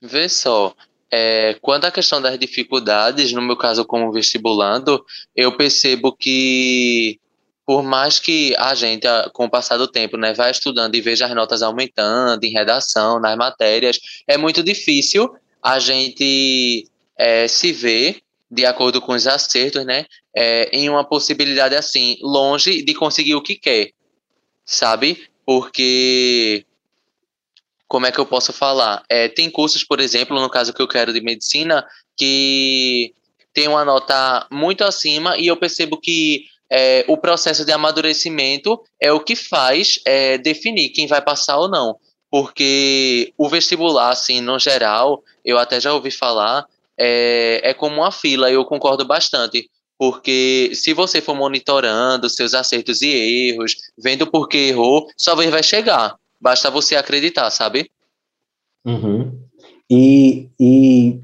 Vê 0.00 0.28
só, 0.28 0.74
é, 1.10 1.56
quando 1.60 1.84
a 1.84 1.92
questão 1.92 2.20
das 2.20 2.38
dificuldades, 2.38 3.32
no 3.32 3.42
meu 3.42 3.56
caso 3.56 3.84
como 3.84 4.10
vestibulando, 4.10 5.04
eu 5.36 5.56
percebo 5.56 6.12
que 6.12 7.20
por 7.64 7.82
mais 7.82 8.18
que 8.18 8.54
a 8.56 8.74
gente, 8.74 9.06
com 9.32 9.44
o 9.44 9.50
passar 9.50 9.76
do 9.76 9.86
tempo, 9.86 10.16
né, 10.16 10.32
vai 10.32 10.50
estudando 10.50 10.94
e 10.94 11.00
veja 11.00 11.26
as 11.26 11.34
notas 11.34 11.62
aumentando 11.62 12.42
em 12.44 12.52
redação, 12.52 13.20
nas 13.20 13.36
matérias, 13.36 13.98
é 14.26 14.36
muito 14.36 14.62
difícil 14.62 15.32
a 15.62 15.78
gente 15.78 16.88
é, 17.16 17.46
se 17.46 17.72
ver, 17.72 18.20
de 18.50 18.66
acordo 18.66 19.00
com 19.00 19.12
os 19.12 19.26
acertos, 19.26 19.84
né, 19.84 20.06
é, 20.34 20.68
em 20.72 20.88
uma 20.88 21.04
possibilidade 21.04 21.76
assim, 21.76 22.16
longe 22.20 22.82
de 22.82 22.94
conseguir 22.94 23.34
o 23.34 23.42
que 23.42 23.54
quer, 23.54 23.90
sabe? 24.64 25.28
Porque 25.46 26.66
como 27.86 28.06
é 28.06 28.12
que 28.12 28.18
eu 28.18 28.26
posso 28.26 28.52
falar? 28.52 29.04
É, 29.08 29.28
tem 29.28 29.50
cursos, 29.50 29.84
por 29.84 30.00
exemplo, 30.00 30.40
no 30.40 30.50
caso 30.50 30.72
que 30.72 30.82
eu 30.82 30.88
quero 30.88 31.12
de 31.12 31.20
medicina, 31.20 31.86
que 32.16 33.14
tem 33.52 33.68
uma 33.68 33.84
nota 33.84 34.46
muito 34.50 34.82
acima 34.82 35.36
e 35.36 35.46
eu 35.46 35.56
percebo 35.56 36.00
que 36.00 36.46
é, 36.74 37.04
o 37.06 37.18
processo 37.18 37.66
de 37.66 37.70
amadurecimento 37.70 38.80
é 38.98 39.12
o 39.12 39.20
que 39.20 39.36
faz 39.36 40.00
é, 40.06 40.38
definir 40.38 40.88
quem 40.88 41.06
vai 41.06 41.20
passar 41.20 41.58
ou 41.58 41.68
não. 41.68 41.96
Porque 42.30 43.30
o 43.36 43.46
vestibular, 43.46 44.08
assim, 44.08 44.40
no 44.40 44.58
geral, 44.58 45.22
eu 45.44 45.58
até 45.58 45.78
já 45.78 45.92
ouvi 45.92 46.10
falar, 46.10 46.64
é, 46.98 47.60
é 47.62 47.74
como 47.74 47.96
uma 47.96 48.10
fila, 48.10 48.50
eu 48.50 48.64
concordo 48.64 49.04
bastante. 49.04 49.68
Porque 49.98 50.72
se 50.74 50.94
você 50.94 51.20
for 51.20 51.34
monitorando 51.34 52.30
seus 52.30 52.54
acertos 52.54 53.02
e 53.02 53.50
erros, 53.50 53.76
vendo 53.98 54.26
por 54.26 54.48
que 54.48 54.70
errou, 54.70 55.06
sua 55.14 55.34
vez 55.34 55.50
vai 55.50 55.62
chegar. 55.62 56.16
Basta 56.40 56.70
você 56.70 56.96
acreditar, 56.96 57.50
sabe? 57.50 57.90
Uhum. 58.82 59.38
E, 59.90 60.48
e 60.58 61.20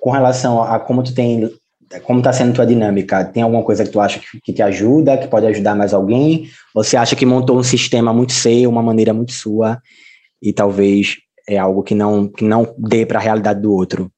com 0.00 0.10
relação 0.10 0.60
a 0.60 0.80
como 0.80 1.04
tu 1.04 1.14
tem 1.14 1.56
como 2.04 2.20
está 2.20 2.32
sendo 2.32 2.54
tua 2.54 2.66
dinâmica? 2.66 3.24
Tem 3.24 3.42
alguma 3.42 3.62
coisa 3.62 3.84
que 3.84 3.90
tu 3.90 4.00
acha 4.00 4.18
que, 4.18 4.40
que, 4.40 4.52
te 4.52 4.62
ajuda, 4.62 5.16
que 5.16 5.28
pode 5.28 5.46
ajudar 5.46 5.74
mais 5.74 5.94
alguém? 5.94 6.50
Você 6.74 6.96
acha 6.96 7.16
que 7.16 7.24
montou 7.24 7.58
um 7.58 7.62
sistema 7.62 8.12
muito 8.12 8.32
seu, 8.32 8.68
uma 8.68 8.82
maneira 8.82 9.14
muito 9.14 9.32
sua, 9.32 9.80
e 10.42 10.52
talvez 10.52 11.16
é 11.48 11.56
algo 11.56 11.82
que 11.82 11.94
não, 11.94 12.28
que 12.28 12.44
não 12.44 12.74
dê 12.76 13.06
para 13.06 13.18
a 13.18 13.22
realidade 13.22 13.62
do 13.62 13.72
outro? 13.72 14.12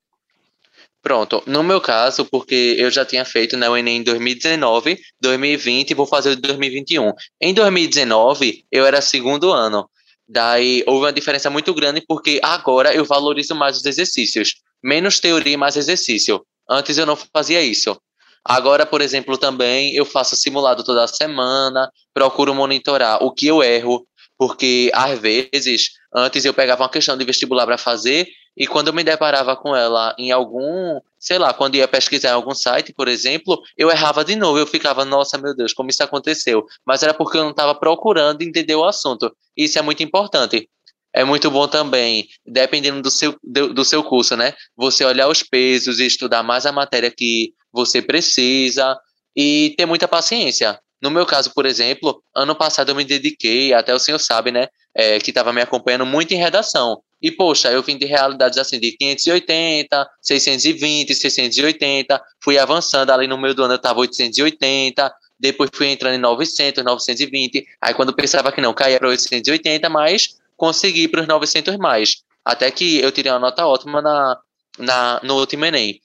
Pronto, 1.02 1.42
no 1.46 1.62
meu 1.62 1.80
caso, 1.80 2.26
porque 2.26 2.76
eu 2.78 2.90
já 2.90 3.06
tinha 3.06 3.24
feito 3.24 3.56
né, 3.56 3.68
o 3.70 3.76
Enem 3.76 3.98
em 3.98 4.02
2019, 4.02 4.98
2020 5.20 5.90
e 5.90 5.94
vou 5.94 6.06
fazer 6.06 6.30
o 6.30 6.36
de 6.36 6.42
2021. 6.42 7.12
Em 7.40 7.54
2019, 7.54 8.66
eu 8.70 8.84
era 8.84 9.00
segundo 9.00 9.50
ano. 9.50 9.88
Daí 10.28 10.84
houve 10.86 11.06
uma 11.06 11.12
diferença 11.12 11.48
muito 11.48 11.72
grande 11.72 12.04
porque 12.06 12.38
agora 12.42 12.94
eu 12.94 13.04
valorizo 13.04 13.54
mais 13.54 13.78
os 13.78 13.86
exercícios. 13.86 14.56
Menos 14.82 15.20
teoria 15.20 15.54
e 15.54 15.56
mais 15.56 15.76
exercício. 15.76 16.44
Antes 16.70 16.96
eu 16.96 17.04
não 17.04 17.16
fazia 17.16 17.60
isso. 17.60 18.00
Agora, 18.44 18.86
por 18.86 19.00
exemplo, 19.00 19.36
também 19.36 19.94
eu 19.94 20.04
faço 20.04 20.36
simulado 20.36 20.84
toda 20.84 21.06
semana, 21.08 21.90
procuro 22.14 22.54
monitorar 22.54 23.22
o 23.22 23.32
que 23.32 23.48
eu 23.48 23.62
erro, 23.62 24.06
porque 24.38 24.90
às 24.94 25.18
vezes, 25.18 25.90
antes 26.14 26.44
eu 26.44 26.54
pegava 26.54 26.82
uma 26.82 26.88
questão 26.88 27.16
de 27.16 27.24
vestibular 27.24 27.66
para 27.66 27.76
fazer, 27.76 28.26
e 28.56 28.66
quando 28.66 28.88
eu 28.88 28.94
me 28.94 29.04
deparava 29.04 29.56
com 29.56 29.76
ela 29.76 30.14
em 30.18 30.30
algum, 30.32 31.00
sei 31.18 31.38
lá, 31.38 31.52
quando 31.52 31.74
ia 31.76 31.86
pesquisar 31.86 32.30
em 32.30 32.32
algum 32.32 32.54
site, 32.54 32.92
por 32.92 33.08
exemplo, 33.08 33.60
eu 33.76 33.90
errava 33.90 34.24
de 34.24 34.34
novo, 34.36 34.58
eu 34.58 34.66
ficava, 34.66 35.04
nossa, 35.04 35.36
meu 35.38 35.54
Deus, 35.54 35.72
como 35.72 35.90
isso 35.90 36.02
aconteceu? 36.02 36.64
Mas 36.84 37.02
era 37.02 37.12
porque 37.12 37.36
eu 37.36 37.42
não 37.42 37.50
estava 37.50 37.74
procurando 37.74 38.42
entender 38.42 38.74
o 38.74 38.84
assunto. 38.84 39.34
Isso 39.56 39.78
é 39.78 39.82
muito 39.82 40.02
importante 40.02 40.68
é 41.12 41.24
muito 41.24 41.50
bom 41.50 41.66
também, 41.66 42.28
dependendo 42.46 43.02
do 43.02 43.10
seu, 43.10 43.36
do, 43.42 43.74
do, 43.74 43.84
seu 43.84 44.02
curso, 44.02 44.36
né? 44.36 44.54
Você 44.76 45.04
olhar 45.04 45.28
os 45.28 45.42
pesos 45.42 45.98
e 45.98 46.06
estudar 46.06 46.42
mais 46.42 46.66
a 46.66 46.72
matéria 46.72 47.10
que 47.10 47.52
você 47.72 48.00
precisa 48.00 48.96
e 49.36 49.74
ter 49.76 49.86
muita 49.86 50.06
paciência. 50.06 50.78
No 51.00 51.10
meu 51.10 51.24
caso, 51.24 51.52
por 51.54 51.66
exemplo, 51.66 52.22
ano 52.34 52.54
passado 52.54 52.90
eu 52.90 52.94
me 52.94 53.04
dediquei, 53.04 53.72
até 53.72 53.94
o 53.94 53.98
senhor 53.98 54.18
sabe, 54.18 54.52
né? 54.52 54.68
É, 54.94 55.18
que 55.18 55.30
estava 55.30 55.52
me 55.52 55.62
acompanhando 55.62 56.04
muito 56.04 56.32
em 56.32 56.36
redação. 56.36 57.00
E, 57.22 57.30
poxa, 57.30 57.70
eu 57.70 57.82
vim 57.82 57.98
de 57.98 58.06
realidades 58.06 58.58
assim, 58.58 58.78
de 58.78 58.92
580, 58.92 60.08
620, 60.22 61.14
680, 61.14 62.20
fui 62.42 62.58
avançando, 62.58 63.10
ali 63.10 63.26
no 63.26 63.38
meio 63.38 63.54
do 63.54 63.62
ano 63.62 63.74
eu 63.74 63.76
estava 63.76 64.00
880, 64.00 65.12
depois 65.38 65.70
fui 65.72 65.88
entrando 65.88 66.14
em 66.14 66.18
900, 66.18 66.82
920, 66.82 67.66
aí 67.80 67.94
quando 67.94 68.14
pensava 68.14 68.50
que 68.50 68.60
não, 68.60 68.72
caía 68.72 68.98
para 68.98 69.08
880, 69.08 69.88
mas 69.88 70.39
consegui 70.60 71.08
para 71.08 71.22
os 71.22 71.26
900 71.26 71.78
mais. 71.78 72.16
Até 72.44 72.70
que 72.70 72.98
eu 72.98 73.10
tirei 73.10 73.32
uma 73.32 73.38
nota 73.38 73.66
ótima 73.66 74.02
na, 74.02 74.38
na, 74.78 75.20
no 75.24 75.38
último 75.38 75.64
Enem. 75.64 75.98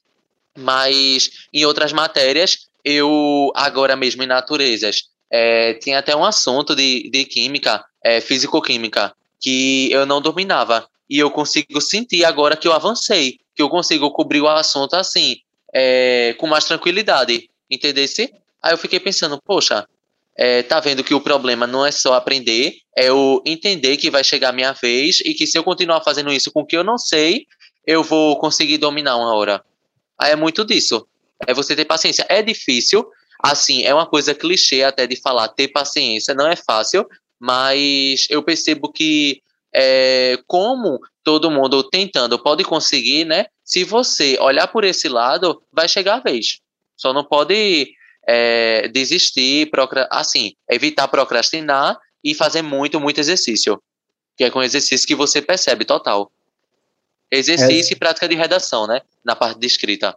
Mas 0.57 1.29
em 1.53 1.65
outras 1.65 1.91
matérias, 1.91 2.69
eu, 2.81 3.51
agora 3.53 3.97
mesmo 3.97 4.23
em 4.23 4.27
naturezas, 4.27 5.09
é, 5.29 5.73
tinha 5.73 5.99
até 5.99 6.15
um 6.15 6.23
assunto 6.23 6.73
de, 6.73 7.09
de 7.09 7.25
química, 7.25 7.83
é, 8.01 8.21
físico-química, 8.21 9.13
que 9.41 9.91
eu 9.91 10.05
não 10.05 10.21
dominava. 10.21 10.87
E 11.09 11.19
eu 11.19 11.29
consigo 11.29 11.81
sentir 11.81 12.23
agora 12.23 12.55
que 12.55 12.65
eu 12.67 12.71
avancei, 12.71 13.37
que 13.53 13.61
eu 13.61 13.69
consigo 13.69 14.09
cobrir 14.11 14.39
o 14.39 14.47
assunto 14.47 14.93
assim, 14.93 15.35
é, 15.73 16.33
com 16.39 16.47
mais 16.47 16.63
tranquilidade. 16.63 17.49
Entendesse? 17.69 18.33
Aí 18.63 18.73
eu 18.73 18.77
fiquei 18.77 19.01
pensando, 19.01 19.37
poxa, 19.45 19.85
é, 20.37 20.63
tá 20.63 20.79
vendo 20.79 21.03
que 21.03 21.13
o 21.13 21.21
problema 21.21 21.65
não 21.65 21.85
é 21.85 21.91
só 21.91 22.13
aprender, 22.13 22.73
é 22.95 23.11
o 23.11 23.41
entender 23.45 23.97
que 23.97 24.09
vai 24.09 24.23
chegar 24.23 24.49
a 24.49 24.53
minha 24.53 24.73
vez 24.73 25.21
e 25.21 25.33
que 25.33 25.47
se 25.47 25.57
eu 25.57 25.63
continuar 25.63 26.01
fazendo 26.01 26.31
isso 26.31 26.51
com 26.51 26.61
o 26.61 26.65
que 26.65 26.75
eu 26.75 26.83
não 26.83 26.97
sei, 26.97 27.45
eu 27.87 28.03
vou 28.03 28.37
conseguir 28.37 28.77
dominar 28.77 29.15
uma 29.15 29.33
hora. 29.33 29.63
Aí 30.19 30.31
é 30.31 30.35
muito 30.35 30.65
disso. 30.65 31.07
É 31.47 31.53
você 31.53 31.75
ter 31.75 31.85
paciência. 31.85 32.25
É 32.29 32.41
difícil, 32.41 33.05
assim, 33.41 33.83
é 33.83 33.93
uma 33.93 34.05
coisa 34.05 34.33
clichê 34.33 34.83
até 34.83 35.07
de 35.07 35.15
falar 35.15 35.47
ter 35.49 35.69
paciência, 35.69 36.33
não 36.33 36.47
é 36.47 36.55
fácil, 36.55 37.07
mas 37.39 38.27
eu 38.29 38.41
percebo 38.43 38.91
que 38.91 39.41
é, 39.73 40.37
como 40.47 40.99
todo 41.23 41.51
mundo 41.51 41.83
tentando 41.83 42.39
pode 42.39 42.63
conseguir, 42.63 43.25
né? 43.25 43.45
Se 43.63 43.83
você 43.83 44.37
olhar 44.39 44.67
por 44.67 44.83
esse 44.83 45.09
lado, 45.09 45.61
vai 45.71 45.87
chegar 45.87 46.15
a 46.15 46.19
vez. 46.19 46.59
Só 46.95 47.13
não 47.13 47.23
pode 47.23 47.93
é, 48.27 48.88
desistir, 48.88 49.69
procra 49.69 50.07
assim, 50.11 50.53
evitar 50.69 51.07
procrastinar 51.07 51.97
e 52.23 52.33
fazer 52.33 52.61
muito, 52.61 52.99
muito 52.99 53.19
exercício. 53.19 53.81
que 54.38 54.43
é 54.43 54.49
com 54.49 54.61
exercício 54.61 55.07
que 55.07 55.15
você 55.15 55.41
percebe 55.41 55.85
total. 55.85 56.29
Exercício 57.31 57.93
é... 57.93 57.95
e 57.95 57.99
prática 57.99 58.27
de 58.27 58.35
redação, 58.35 58.85
né? 58.85 59.01
Na 59.23 59.35
parte 59.35 59.59
de 59.59 59.67
escrita. 59.67 60.15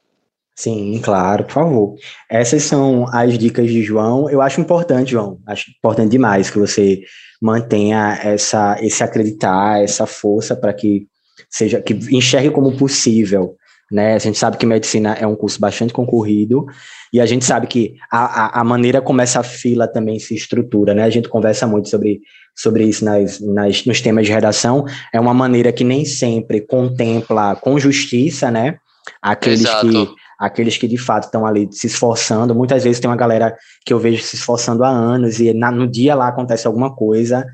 Sim, 0.56 1.00
claro, 1.00 1.44
por 1.44 1.52
favor. 1.52 1.94
Essas 2.28 2.64
são 2.64 3.06
as 3.12 3.38
dicas 3.38 3.68
de 3.68 3.80
João. 3.82 4.28
Eu 4.28 4.42
acho 4.42 4.60
importante, 4.60 5.12
João. 5.12 5.38
Acho 5.46 5.70
importante 5.70 6.10
demais 6.10 6.50
que 6.50 6.58
você 6.58 7.00
mantenha 7.40 8.18
essa, 8.24 8.76
esse 8.80 9.04
acreditar, 9.04 9.80
essa 9.80 10.04
força 10.04 10.56
para 10.56 10.74
que 10.74 11.06
seja 11.48 11.80
que 11.80 11.94
enxergue 11.94 12.50
como 12.50 12.76
possível. 12.76 13.56
Né? 13.90 14.14
A 14.14 14.18
gente 14.18 14.36
sabe 14.36 14.58
que 14.58 14.66
medicina 14.66 15.14
é 15.14 15.26
um 15.26 15.34
curso 15.34 15.58
bastante 15.58 15.94
concorrido 15.94 16.66
e 17.12 17.20
a 17.20 17.26
gente 17.26 17.44
sabe 17.44 17.66
que 17.66 17.94
a, 18.12 18.58
a, 18.58 18.60
a 18.60 18.64
maneira 18.64 19.00
como 19.00 19.22
essa 19.22 19.42
fila 19.42 19.88
também 19.88 20.18
se 20.18 20.34
estrutura, 20.34 20.92
né? 20.92 21.04
A 21.04 21.10
gente 21.10 21.28
conversa 21.28 21.66
muito 21.66 21.88
sobre, 21.88 22.20
sobre 22.54 22.84
isso 22.84 23.02
nas, 23.02 23.40
nas, 23.40 23.86
nos 23.86 24.02
temas 24.02 24.26
de 24.26 24.32
redação. 24.32 24.84
É 25.12 25.18
uma 25.18 25.32
maneira 25.32 25.72
que 25.72 25.84
nem 25.84 26.04
sempre 26.04 26.60
contempla 26.60 27.56
com 27.56 27.78
justiça, 27.78 28.50
né? 28.50 28.76
Aqueles 29.22 29.60
Exato. 29.60 29.88
que 29.88 30.08
aqueles 30.38 30.76
que 30.76 30.86
de 30.86 30.96
fato 30.96 31.24
estão 31.24 31.44
ali 31.44 31.68
se 31.72 31.88
esforçando. 31.88 32.54
Muitas 32.54 32.84
vezes 32.84 33.00
tem 33.00 33.10
uma 33.10 33.16
galera 33.16 33.56
que 33.84 33.92
eu 33.92 33.98
vejo 33.98 34.22
se 34.22 34.36
esforçando 34.36 34.84
há 34.84 34.88
anos 34.88 35.40
e 35.40 35.52
na, 35.52 35.70
no 35.70 35.88
dia 35.88 36.14
lá 36.14 36.28
acontece 36.28 36.66
alguma 36.66 36.94
coisa 36.94 37.44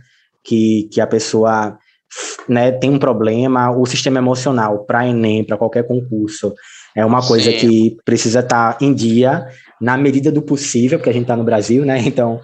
que, 0.43 0.89
que 0.93 1.01
a 1.01 1.07
pessoa 1.07 1.79
né, 2.49 2.73
tem 2.73 2.91
um 2.91 2.99
problema. 2.99 3.71
O 3.71 3.87
sistema 3.87 4.19
emocional 4.19 4.85
para 4.85 5.07
Enem, 5.07 5.45
para 5.45 5.57
qualquer 5.57 5.87
concurso, 5.87 6.55
é 6.95 7.05
uma 7.05 7.21
coisa 7.27 7.51
Sim. 7.51 7.59
que 7.59 7.97
precisa 8.05 8.41
estar 8.41 8.75
tá 8.75 8.85
em 8.85 8.93
dia 8.93 9.47
na 9.81 9.97
medida 9.97 10.31
do 10.31 10.43
possível, 10.43 10.99
porque 10.99 11.11
a 11.11 11.13
gente 11.13 11.23
está 11.23 11.37
no 11.37 11.45
Brasil, 11.45 11.85
né? 11.85 12.03
Então, 12.07 12.41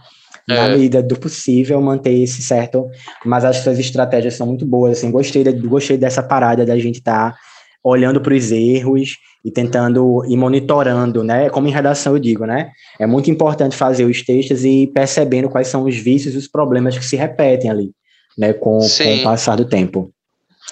na 0.49 0.67
é. 0.67 0.73
medida 0.73 1.03
do 1.03 1.19
possível, 1.19 1.81
manter 1.81 2.13
esse 2.13 2.43
certo. 2.43 2.89
Mas 3.25 3.45
acho 3.45 3.63
que 3.63 3.69
as 3.69 3.79
estratégias 3.79 4.35
são 4.35 4.47
muito 4.47 4.67
boas. 4.67 4.99
Assim, 4.99 5.11
gostei, 5.11 5.45
de, 5.45 5.53
gostei 5.53 5.97
dessa 5.97 6.23
parada 6.23 6.67
da 6.67 6.79
gente 6.79 6.99
estar 6.99 7.33
tá 7.33 7.39
olhando 7.83 8.21
para 8.21 8.35
os 8.35 8.51
erros 8.51 9.17
e 9.45 9.51
tentando 9.51 10.23
e 10.27 10.37
monitorando, 10.37 11.25
né? 11.25 11.49
Como 11.49 11.67
em 11.67 11.71
redação 11.71 12.15
eu 12.15 12.19
digo, 12.19 12.45
né? 12.45 12.71
É 12.99 13.07
muito 13.07 13.31
importante 13.31 13.77
fazer 13.77 14.05
os 14.05 14.23
textos 14.23 14.65
e 14.65 14.87
percebendo 14.89 15.49
quais 15.49 15.69
são 15.69 15.85
os 15.85 15.97
vícios 15.97 16.35
e 16.35 16.39
os 16.39 16.49
problemas 16.49 16.99
que 16.99 17.05
se 17.05 17.17
repetem 17.17 17.71
ali, 17.71 17.91
né? 18.37 18.53
Com, 18.53 18.79
com 18.79 19.15
o 19.15 19.23
passar 19.23 19.57
do 19.57 19.65
tempo. 19.65 20.13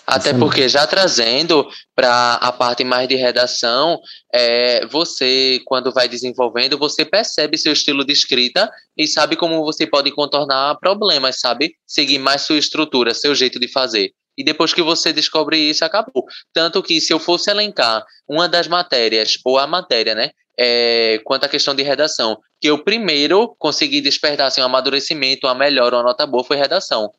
Até 0.06 0.32
porque 0.32 0.68
já 0.68 0.86
trazendo 0.86 1.68
para 1.94 2.34
a 2.34 2.50
parte 2.50 2.82
mais 2.82 3.06
de 3.06 3.14
redação, 3.14 4.00
é, 4.32 4.86
você, 4.86 5.60
quando 5.66 5.92
vai 5.92 6.08
desenvolvendo, 6.08 6.78
você 6.78 7.04
percebe 7.04 7.58
seu 7.58 7.74
estilo 7.74 8.04
de 8.04 8.14
escrita 8.14 8.70
e 8.96 9.06
sabe 9.06 9.36
como 9.36 9.62
você 9.62 9.86
pode 9.86 10.10
contornar 10.10 10.78
problemas, 10.78 11.40
sabe? 11.40 11.74
Seguir 11.86 12.18
mais 12.18 12.42
sua 12.42 12.56
estrutura, 12.56 13.12
seu 13.12 13.34
jeito 13.34 13.60
de 13.60 13.68
fazer. 13.68 14.12
E 14.36 14.44
depois 14.44 14.72
que 14.72 14.80
você 14.80 15.12
descobre 15.12 15.58
isso, 15.58 15.84
acabou. 15.84 16.24
Tanto 16.54 16.82
que 16.82 17.00
se 17.00 17.12
eu 17.12 17.18
fosse 17.18 17.50
elencar 17.50 18.04
uma 18.26 18.48
das 18.48 18.68
matérias, 18.68 19.38
ou 19.44 19.58
a 19.58 19.66
matéria, 19.66 20.14
né? 20.14 20.30
É, 20.56 21.20
quanto 21.24 21.44
à 21.44 21.48
questão 21.48 21.74
de 21.74 21.82
redação, 21.82 22.38
que 22.60 22.68
eu 22.68 22.82
primeiro 22.82 23.54
consegui 23.58 24.00
despertar 24.00 24.46
assim, 24.46 24.60
um 24.60 24.64
amadurecimento, 24.64 25.46
uma 25.46 25.54
melhora, 25.54 25.96
uma 25.96 26.02
nota 26.02 26.26
boa, 26.26 26.42
foi 26.42 26.56
redação. 26.56 27.12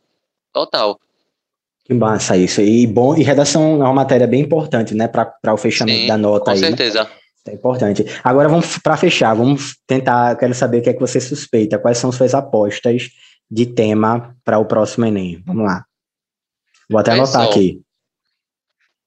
Total. 0.53 0.99
Que 1.85 1.93
massa 1.93 2.37
isso. 2.37 2.61
E 2.61 2.85
bom, 2.85 3.15
e 3.15 3.23
redação 3.23 3.81
é 3.81 3.85
uma 3.85 3.93
matéria 3.93 4.27
bem 4.27 4.41
importante, 4.41 4.93
né, 4.93 5.07
para 5.07 5.53
o 5.53 5.57
fechamento 5.57 6.01
Sim, 6.01 6.07
da 6.07 6.17
nota 6.17 6.45
com 6.45 6.51
aí. 6.51 6.57
Com 6.57 6.61
né? 6.61 6.67
certeza. 6.67 7.03
Né? 7.03 7.09
É 7.47 7.53
importante. 7.53 8.05
Agora 8.23 8.47
vamos 8.47 8.77
para 8.77 8.97
fechar, 8.97 9.33
vamos 9.33 9.77
tentar, 9.87 10.35
quero 10.37 10.53
saber 10.53 10.79
o 10.79 10.81
que 10.83 10.89
é 10.89 10.93
que 10.93 10.99
você 10.99 11.19
suspeita, 11.19 11.79
quais 11.79 11.97
são 11.97 12.11
suas 12.11 12.33
apostas 12.33 13.09
de 13.49 13.65
tema 13.65 14.35
para 14.43 14.59
o 14.59 14.65
próximo 14.65 15.05
ENEM. 15.05 15.41
Vamos 15.45 15.65
lá. 15.65 15.83
Vou 16.89 16.99
até 16.99 17.11
anotar 17.11 17.47
aqui. 17.47 17.81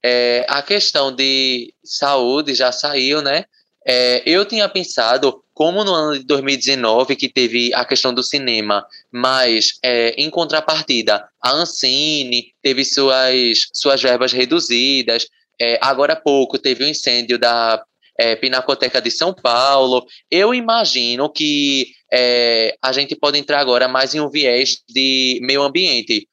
É, 0.05 0.45
a 0.49 0.63
questão 0.63 1.15
de 1.15 1.73
saúde 1.85 2.55
já 2.55 2.73
saiu, 2.73 3.23
né? 3.23 3.45
É, 3.87 4.29
eu 4.29 4.45
tinha 4.45 4.69
pensado, 4.69 5.42
como 5.55 5.85
no 5.85 5.95
ano 5.95 6.19
de 6.19 6.25
2019, 6.25 7.17
que 7.17 7.29
teve 7.29 7.73
a 7.75 7.85
questão 7.85 8.13
do 8.13 8.23
cinema, 8.23 8.87
mas 9.11 9.79
é, 9.83 10.11
em 10.17 10.31
contrapartida, 10.31 11.29
a 11.43 11.53
Ancine 11.53 12.55
teve 12.63 12.85
suas, 12.85 13.69
suas 13.73 14.01
verbas 14.01 14.33
reduzidas. 14.33 15.27
É, 15.61 15.79
agora 15.83 16.15
há 16.15 16.17
pouco 16.17 16.59
teve 16.59 16.85
o 16.85 16.87
um 16.87 16.91
incêndio 16.91 17.39
da 17.39 17.83
é, 18.19 18.35
Pinacoteca 18.37 19.01
de 19.01 19.11
São 19.11 19.35
Paulo. 19.35 20.07
Eu 20.31 20.55
imagino 20.55 21.31
que 21.31 21.89
é, 22.11 22.75
a 22.83 22.93
gente 22.93 23.15
pode 23.15 23.39
entrar 23.39 23.61
agora 23.61 23.89
mais 23.89 24.15
em 24.15 24.21
um 24.21 24.31
viés 24.31 24.83
de 24.89 25.39
meio 25.43 25.63
ambiente, 25.63 26.27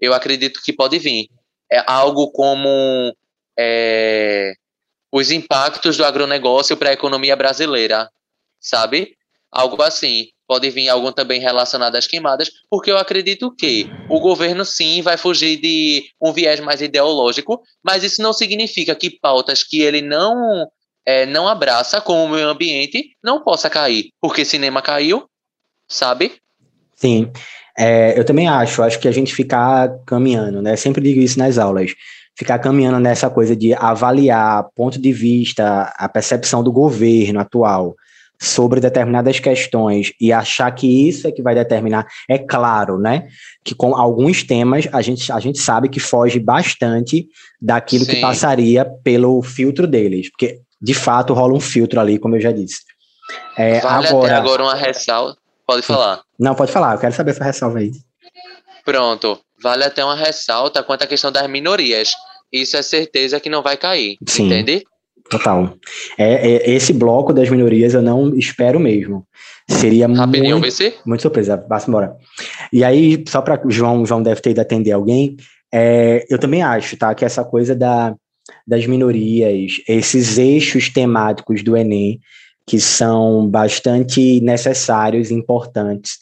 eu 0.00 0.14
acredito 0.14 0.60
que 0.64 0.72
pode 0.72 0.98
vir. 0.98 1.28
É 1.70 1.82
algo 1.86 2.30
como 2.30 3.14
é, 3.58 4.54
os 5.12 5.30
impactos 5.30 5.96
do 5.96 6.04
agronegócio 6.04 6.76
para 6.76 6.90
a 6.90 6.94
economia 6.94 7.36
brasileira, 7.36 8.08
sabe? 8.60 9.16
Algo 9.50 9.82
assim. 9.82 10.28
Pode 10.46 10.68
vir 10.70 10.88
algo 10.88 11.12
também 11.12 11.40
relacionado 11.40 11.94
às 11.94 12.08
queimadas, 12.08 12.50
porque 12.68 12.90
eu 12.90 12.98
acredito 12.98 13.54
que 13.54 13.88
o 14.08 14.18
governo 14.18 14.64
sim 14.64 15.00
vai 15.00 15.16
fugir 15.16 15.60
de 15.60 16.04
um 16.20 16.32
viés 16.32 16.58
mais 16.58 16.82
ideológico, 16.82 17.62
mas 17.84 18.02
isso 18.02 18.20
não 18.20 18.32
significa 18.32 18.96
que 18.96 19.10
pautas 19.10 19.62
que 19.62 19.80
ele 19.80 20.02
não 20.02 20.68
é, 21.06 21.24
não 21.24 21.46
abraça, 21.46 22.00
como 22.00 22.24
o 22.24 22.28
meio 22.28 22.48
ambiente, 22.48 23.16
não 23.22 23.42
possa 23.42 23.70
cair, 23.70 24.10
porque 24.20 24.44
cinema 24.44 24.82
caiu, 24.82 25.24
sabe? 25.88 26.32
Sim. 26.96 27.30
É, 27.78 28.18
eu 28.18 28.24
também 28.24 28.48
acho, 28.48 28.82
acho 28.82 28.98
que 28.98 29.08
a 29.08 29.12
gente 29.12 29.34
ficar 29.34 29.88
caminhando, 30.04 30.60
né? 30.60 30.76
Sempre 30.76 31.02
digo 31.02 31.20
isso 31.20 31.38
nas 31.38 31.58
aulas, 31.58 31.94
ficar 32.36 32.58
caminhando 32.58 32.98
nessa 32.98 33.30
coisa 33.30 33.56
de 33.56 33.72
avaliar 33.74 34.68
ponto 34.74 35.00
de 35.00 35.12
vista, 35.12 35.92
a 35.96 36.08
percepção 36.08 36.62
do 36.62 36.72
governo 36.72 37.40
atual 37.40 37.94
sobre 38.40 38.80
determinadas 38.80 39.38
questões 39.38 40.12
e 40.20 40.32
achar 40.32 40.70
que 40.70 41.08
isso 41.08 41.28
é 41.28 41.32
que 41.32 41.42
vai 41.42 41.54
determinar. 41.54 42.06
É 42.28 42.38
claro, 42.38 42.98
né? 42.98 43.28
Que 43.62 43.74
com 43.74 43.94
alguns 43.94 44.42
temas 44.42 44.88
a 44.92 45.02
gente, 45.02 45.30
a 45.30 45.38
gente 45.38 45.60
sabe 45.60 45.88
que 45.88 46.00
foge 46.00 46.40
bastante 46.40 47.28
daquilo 47.60 48.04
Sim. 48.04 48.12
que 48.12 48.20
passaria 48.20 48.86
pelo 49.04 49.42
filtro 49.42 49.86
deles, 49.86 50.30
porque 50.30 50.60
de 50.80 50.94
fato 50.94 51.34
rola 51.34 51.54
um 51.54 51.60
filtro 51.60 52.00
ali, 52.00 52.18
como 52.18 52.36
eu 52.36 52.40
já 52.40 52.50
disse. 52.50 52.78
É, 53.56 53.80
vale 53.80 54.08
agora, 54.08 54.26
até 54.26 54.34
agora 54.34 54.62
uma 54.62 54.74
ressalva 54.74 55.36
Pode 55.70 55.82
falar. 55.82 56.22
Não, 56.36 56.52
pode 56.52 56.72
falar, 56.72 56.94
eu 56.94 56.98
quero 56.98 57.14
saber 57.14 57.30
essa 57.30 57.44
ressalva 57.44 57.78
aí. 57.78 57.92
Pronto. 58.84 59.38
Vale 59.62 59.84
até 59.84 60.04
uma 60.04 60.16
ressalta 60.16 60.82
quanto 60.82 61.04
à 61.04 61.06
questão 61.06 61.30
das 61.30 61.48
minorias. 61.48 62.12
Isso 62.52 62.76
é 62.76 62.82
certeza 62.82 63.38
que 63.38 63.48
não 63.48 63.62
vai 63.62 63.76
cair. 63.76 64.16
Sim. 64.26 64.46
Entende? 64.46 64.84
Total. 65.30 65.72
É, 66.18 66.34
é, 66.34 66.70
esse 66.72 66.92
bloco 66.92 67.32
das 67.32 67.48
minorias 67.48 67.94
eu 67.94 68.02
não 68.02 68.36
espero 68.36 68.80
mesmo. 68.80 69.24
Seria 69.68 70.08
Rapidinho, 70.08 70.58
muito, 70.58 70.72
VC? 70.72 70.94
muito 71.06 71.22
surpresa. 71.22 71.64
Vá 71.68 71.80
embora. 71.86 72.16
E 72.72 72.82
aí, 72.82 73.22
só 73.28 73.40
para 73.40 73.60
João, 73.68 74.04
João 74.04 74.22
deve 74.22 74.40
ter 74.40 74.50
ido 74.50 74.60
atender 74.60 74.90
alguém, 74.90 75.36
é, 75.72 76.26
eu 76.28 76.36
também 76.36 76.62
acho, 76.62 76.96
tá, 76.96 77.14
que 77.14 77.24
essa 77.24 77.44
coisa 77.44 77.76
da, 77.76 78.12
das 78.66 78.86
minorias, 78.86 79.80
esses 79.86 80.36
eixos 80.36 80.88
temáticos 80.88 81.62
do 81.62 81.76
Enem, 81.76 82.18
que 82.66 82.80
são 82.80 83.48
bastante 83.48 84.40
necessários 84.40 85.30
e 85.30 85.34
importantes. 85.34 86.18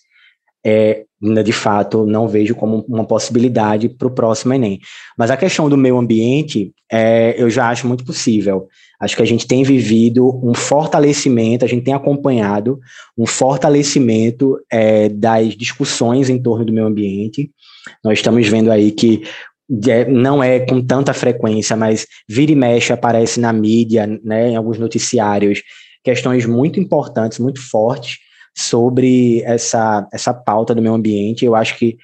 É, 0.64 1.04
de 1.20 1.52
fato, 1.52 2.04
não 2.04 2.28
vejo 2.28 2.54
como 2.54 2.84
uma 2.88 3.04
possibilidade 3.04 3.88
para 3.88 4.06
o 4.06 4.10
próximo 4.10 4.52
Enem. 4.52 4.78
Mas 5.16 5.30
a 5.30 5.36
questão 5.36 5.68
do 5.68 5.76
meio 5.76 5.96
ambiente, 5.96 6.72
é, 6.90 7.34
eu 7.38 7.48
já 7.48 7.70
acho 7.70 7.88
muito 7.88 8.04
possível. 8.04 8.68
Acho 9.00 9.16
que 9.16 9.22
a 9.22 9.26
gente 9.26 9.46
tem 9.46 9.62
vivido 9.62 10.40
um 10.44 10.54
fortalecimento, 10.54 11.64
a 11.64 11.68
gente 11.68 11.84
tem 11.84 11.94
acompanhado 11.94 12.80
um 13.16 13.26
fortalecimento 13.26 14.58
é, 14.70 15.08
das 15.08 15.56
discussões 15.56 16.28
em 16.28 16.42
torno 16.42 16.64
do 16.64 16.72
meio 16.72 16.86
ambiente. 16.86 17.50
Nós 18.04 18.18
estamos 18.18 18.46
vendo 18.48 18.72
aí 18.72 18.90
que 18.90 19.22
é, 19.86 20.04
não 20.10 20.42
é 20.42 20.60
com 20.60 20.80
tanta 20.80 21.12
frequência, 21.12 21.76
mas 21.76 22.06
vira 22.28 22.52
e 22.52 22.56
mexe 22.56 22.92
aparece 22.92 23.38
na 23.38 23.52
mídia, 23.52 24.06
né, 24.24 24.50
em 24.50 24.56
alguns 24.56 24.78
noticiários, 24.78 25.62
questões 26.02 26.46
muito 26.46 26.80
importantes, 26.80 27.38
muito 27.38 27.60
fortes 27.60 28.18
sobre 28.56 29.42
essa, 29.42 30.08
essa 30.12 30.34
pauta 30.34 30.74
do 30.74 30.82
meio 30.82 30.94
ambiente. 30.94 31.44
Eu 31.44 31.54
acho 31.54 31.78
que 31.78 31.96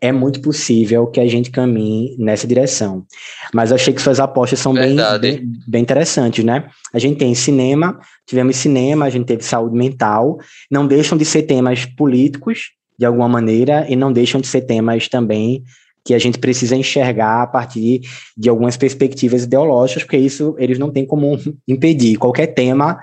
é 0.00 0.10
muito 0.10 0.40
possível 0.40 1.06
que 1.06 1.20
a 1.20 1.26
gente 1.26 1.50
caminhe 1.50 2.16
nessa 2.18 2.46
direção. 2.46 3.04
Mas 3.52 3.70
eu 3.70 3.76
achei 3.76 3.92
que 3.92 4.00
suas 4.00 4.18
apostas 4.18 4.58
são 4.58 4.72
bem, 4.72 4.96
bem, 5.20 5.52
bem, 5.68 5.82
interessantes, 5.82 6.42
né? 6.42 6.68
A 6.92 6.98
gente 6.98 7.18
tem 7.18 7.34
cinema, 7.34 8.00
tivemos 8.26 8.56
cinema, 8.56 9.04
a 9.04 9.10
gente 9.10 9.26
teve 9.26 9.44
saúde 9.44 9.76
mental, 9.76 10.38
não 10.70 10.86
deixam 10.86 11.18
de 11.18 11.24
ser 11.24 11.42
temas 11.42 11.84
políticos, 11.84 12.70
de 12.98 13.04
alguma 13.04 13.28
maneira, 13.28 13.86
e 13.88 13.96
não 13.96 14.12
deixam 14.12 14.40
de 14.40 14.46
ser 14.46 14.62
temas 14.62 15.08
também 15.08 15.62
que 16.04 16.14
a 16.14 16.18
gente 16.18 16.38
precisa 16.38 16.74
enxergar 16.74 17.42
a 17.42 17.46
partir 17.46 18.00
de 18.36 18.48
algumas 18.48 18.76
perspectivas 18.76 19.44
ideológicas, 19.44 20.02
porque 20.02 20.16
isso 20.16 20.54
eles 20.58 20.78
não 20.78 20.90
têm 20.90 21.04
como 21.04 21.38
impedir. 21.68 22.16
Qualquer 22.16 22.48
tema 22.48 22.98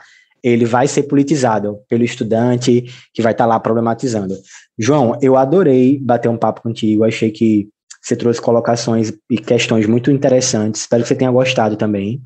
ele 0.48 0.66
vai 0.66 0.88
ser 0.88 1.04
politizado 1.04 1.80
pelo 1.89 2.04
estudante 2.04 2.84
que 3.14 3.22
vai 3.22 3.32
estar 3.32 3.43
tá 3.43 3.48
lá 3.48 3.60
problematizando. 3.60 4.36
João, 4.78 5.18
eu 5.22 5.36
adorei 5.36 6.00
bater 6.00 6.30
um 6.30 6.38
papo 6.38 6.62
contigo, 6.62 7.04
achei 7.04 7.32
que 7.32 7.68
Você 8.02 8.16
trouxe 8.16 8.39
colocações 8.39 9.12
e 9.30 9.38
questões 9.38 9.86
muito 9.86 10.10
interessantes. 10.10 10.82
Espero 10.82 11.02
que 11.02 11.10
você 11.10 11.16
tenha 11.16 11.32
gostado 11.32 11.76
também. 11.76 12.22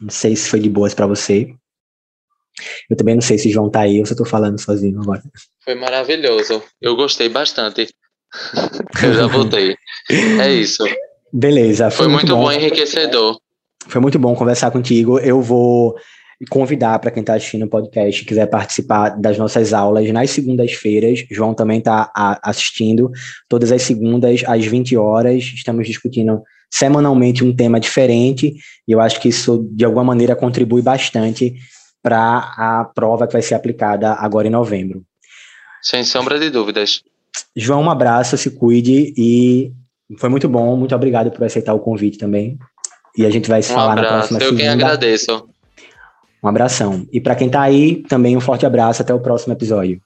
Não 0.00 0.08
sei 0.08 0.34
se 0.34 0.48
foi 0.48 0.58
de 0.58 0.70
boas 0.70 0.94
para 0.94 1.06
você. 1.06 1.54
Eu 2.88 2.96
também 2.96 3.14
não 3.14 3.20
sei 3.20 3.36
se 3.36 3.50
João 3.50 3.68
tá 3.68 3.80
aí 3.80 3.98
ou 4.00 4.06
se 4.06 4.12
eu 4.12 4.16
tô 4.16 4.24
falando 4.24 4.58
sozinho 4.58 5.00
agora. 5.02 5.22
Foi 5.64 5.74
maravilhoso. 5.74 6.62
Eu 6.80 6.96
gostei 6.96 7.28
bastante. 7.28 7.88
eu 9.04 9.12
já 9.12 9.26
voltei. 9.26 9.76
É 10.40 10.50
isso. 10.50 10.84
Beleza. 11.32 11.90
Foi, 11.90 12.06
foi 12.06 12.08
muito, 12.08 12.26
muito 12.28 12.36
bom, 12.36 12.44
bom 12.44 12.52
enriquecedor. 12.52 13.38
Foi 13.88 14.00
muito 14.00 14.18
bom 14.18 14.34
conversar 14.34 14.70
contigo. 14.70 15.18
Eu 15.18 15.42
vou 15.42 15.94
convidar 16.50 16.98
para 16.98 17.10
quem 17.10 17.20
está 17.20 17.34
assistindo 17.34 17.64
o 17.64 17.68
podcast 17.68 18.22
e 18.22 18.26
quiser 18.26 18.46
participar 18.46 19.10
das 19.10 19.38
nossas 19.38 19.72
aulas 19.72 20.10
nas 20.10 20.30
segundas-feiras. 20.30 21.24
João 21.30 21.54
também 21.54 21.78
está 21.78 22.10
assistindo 22.42 23.10
todas 23.48 23.70
as 23.70 23.82
segundas 23.82 24.42
às 24.46 24.64
20 24.64 24.96
horas. 24.96 25.44
Estamos 25.44 25.86
discutindo 25.86 26.42
semanalmente 26.70 27.44
um 27.44 27.54
tema 27.54 27.78
diferente 27.78 28.54
e 28.88 28.92
eu 28.92 29.00
acho 29.00 29.20
que 29.20 29.28
isso 29.28 29.68
de 29.72 29.84
alguma 29.84 30.04
maneira 30.04 30.34
contribui 30.34 30.82
bastante 30.82 31.54
para 32.02 32.38
a 32.56 32.84
prova 32.94 33.26
que 33.26 33.34
vai 33.34 33.42
ser 33.42 33.54
aplicada 33.54 34.14
agora 34.14 34.48
em 34.48 34.50
novembro. 34.50 35.04
Sem 35.82 36.02
sombra 36.04 36.38
de 36.38 36.50
dúvidas. 36.50 37.02
João, 37.54 37.82
um 37.82 37.90
abraço, 37.90 38.36
se 38.36 38.50
cuide 38.50 39.12
e 39.16 39.72
foi 40.18 40.28
muito 40.28 40.48
bom. 40.48 40.76
Muito 40.76 40.94
obrigado 40.94 41.30
por 41.30 41.44
aceitar 41.44 41.74
o 41.74 41.80
convite 41.80 42.18
também. 42.18 42.58
E 43.16 43.26
a 43.26 43.30
gente 43.30 43.48
vai 43.48 43.62
se 43.62 43.72
um 43.72 43.74
falar 43.74 43.92
abraço. 43.92 44.10
na 44.10 44.18
próxima 44.18 44.38
Eu 44.38 44.44
segunda. 44.46 44.62
Eu 44.62 44.64
quem 44.64 44.68
agradeço. 44.68 45.51
Um 46.42 46.48
abração. 46.48 47.06
E 47.12 47.20
para 47.20 47.36
quem 47.36 47.46
está 47.46 47.62
aí, 47.62 48.02
também 48.08 48.36
um 48.36 48.40
forte 48.40 48.66
abraço. 48.66 49.02
Até 49.02 49.14
o 49.14 49.20
próximo 49.20 49.52
episódio. 49.52 50.00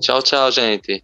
Tchau, 0.00 0.22
tchau, 0.22 0.50
gente. 0.52 1.02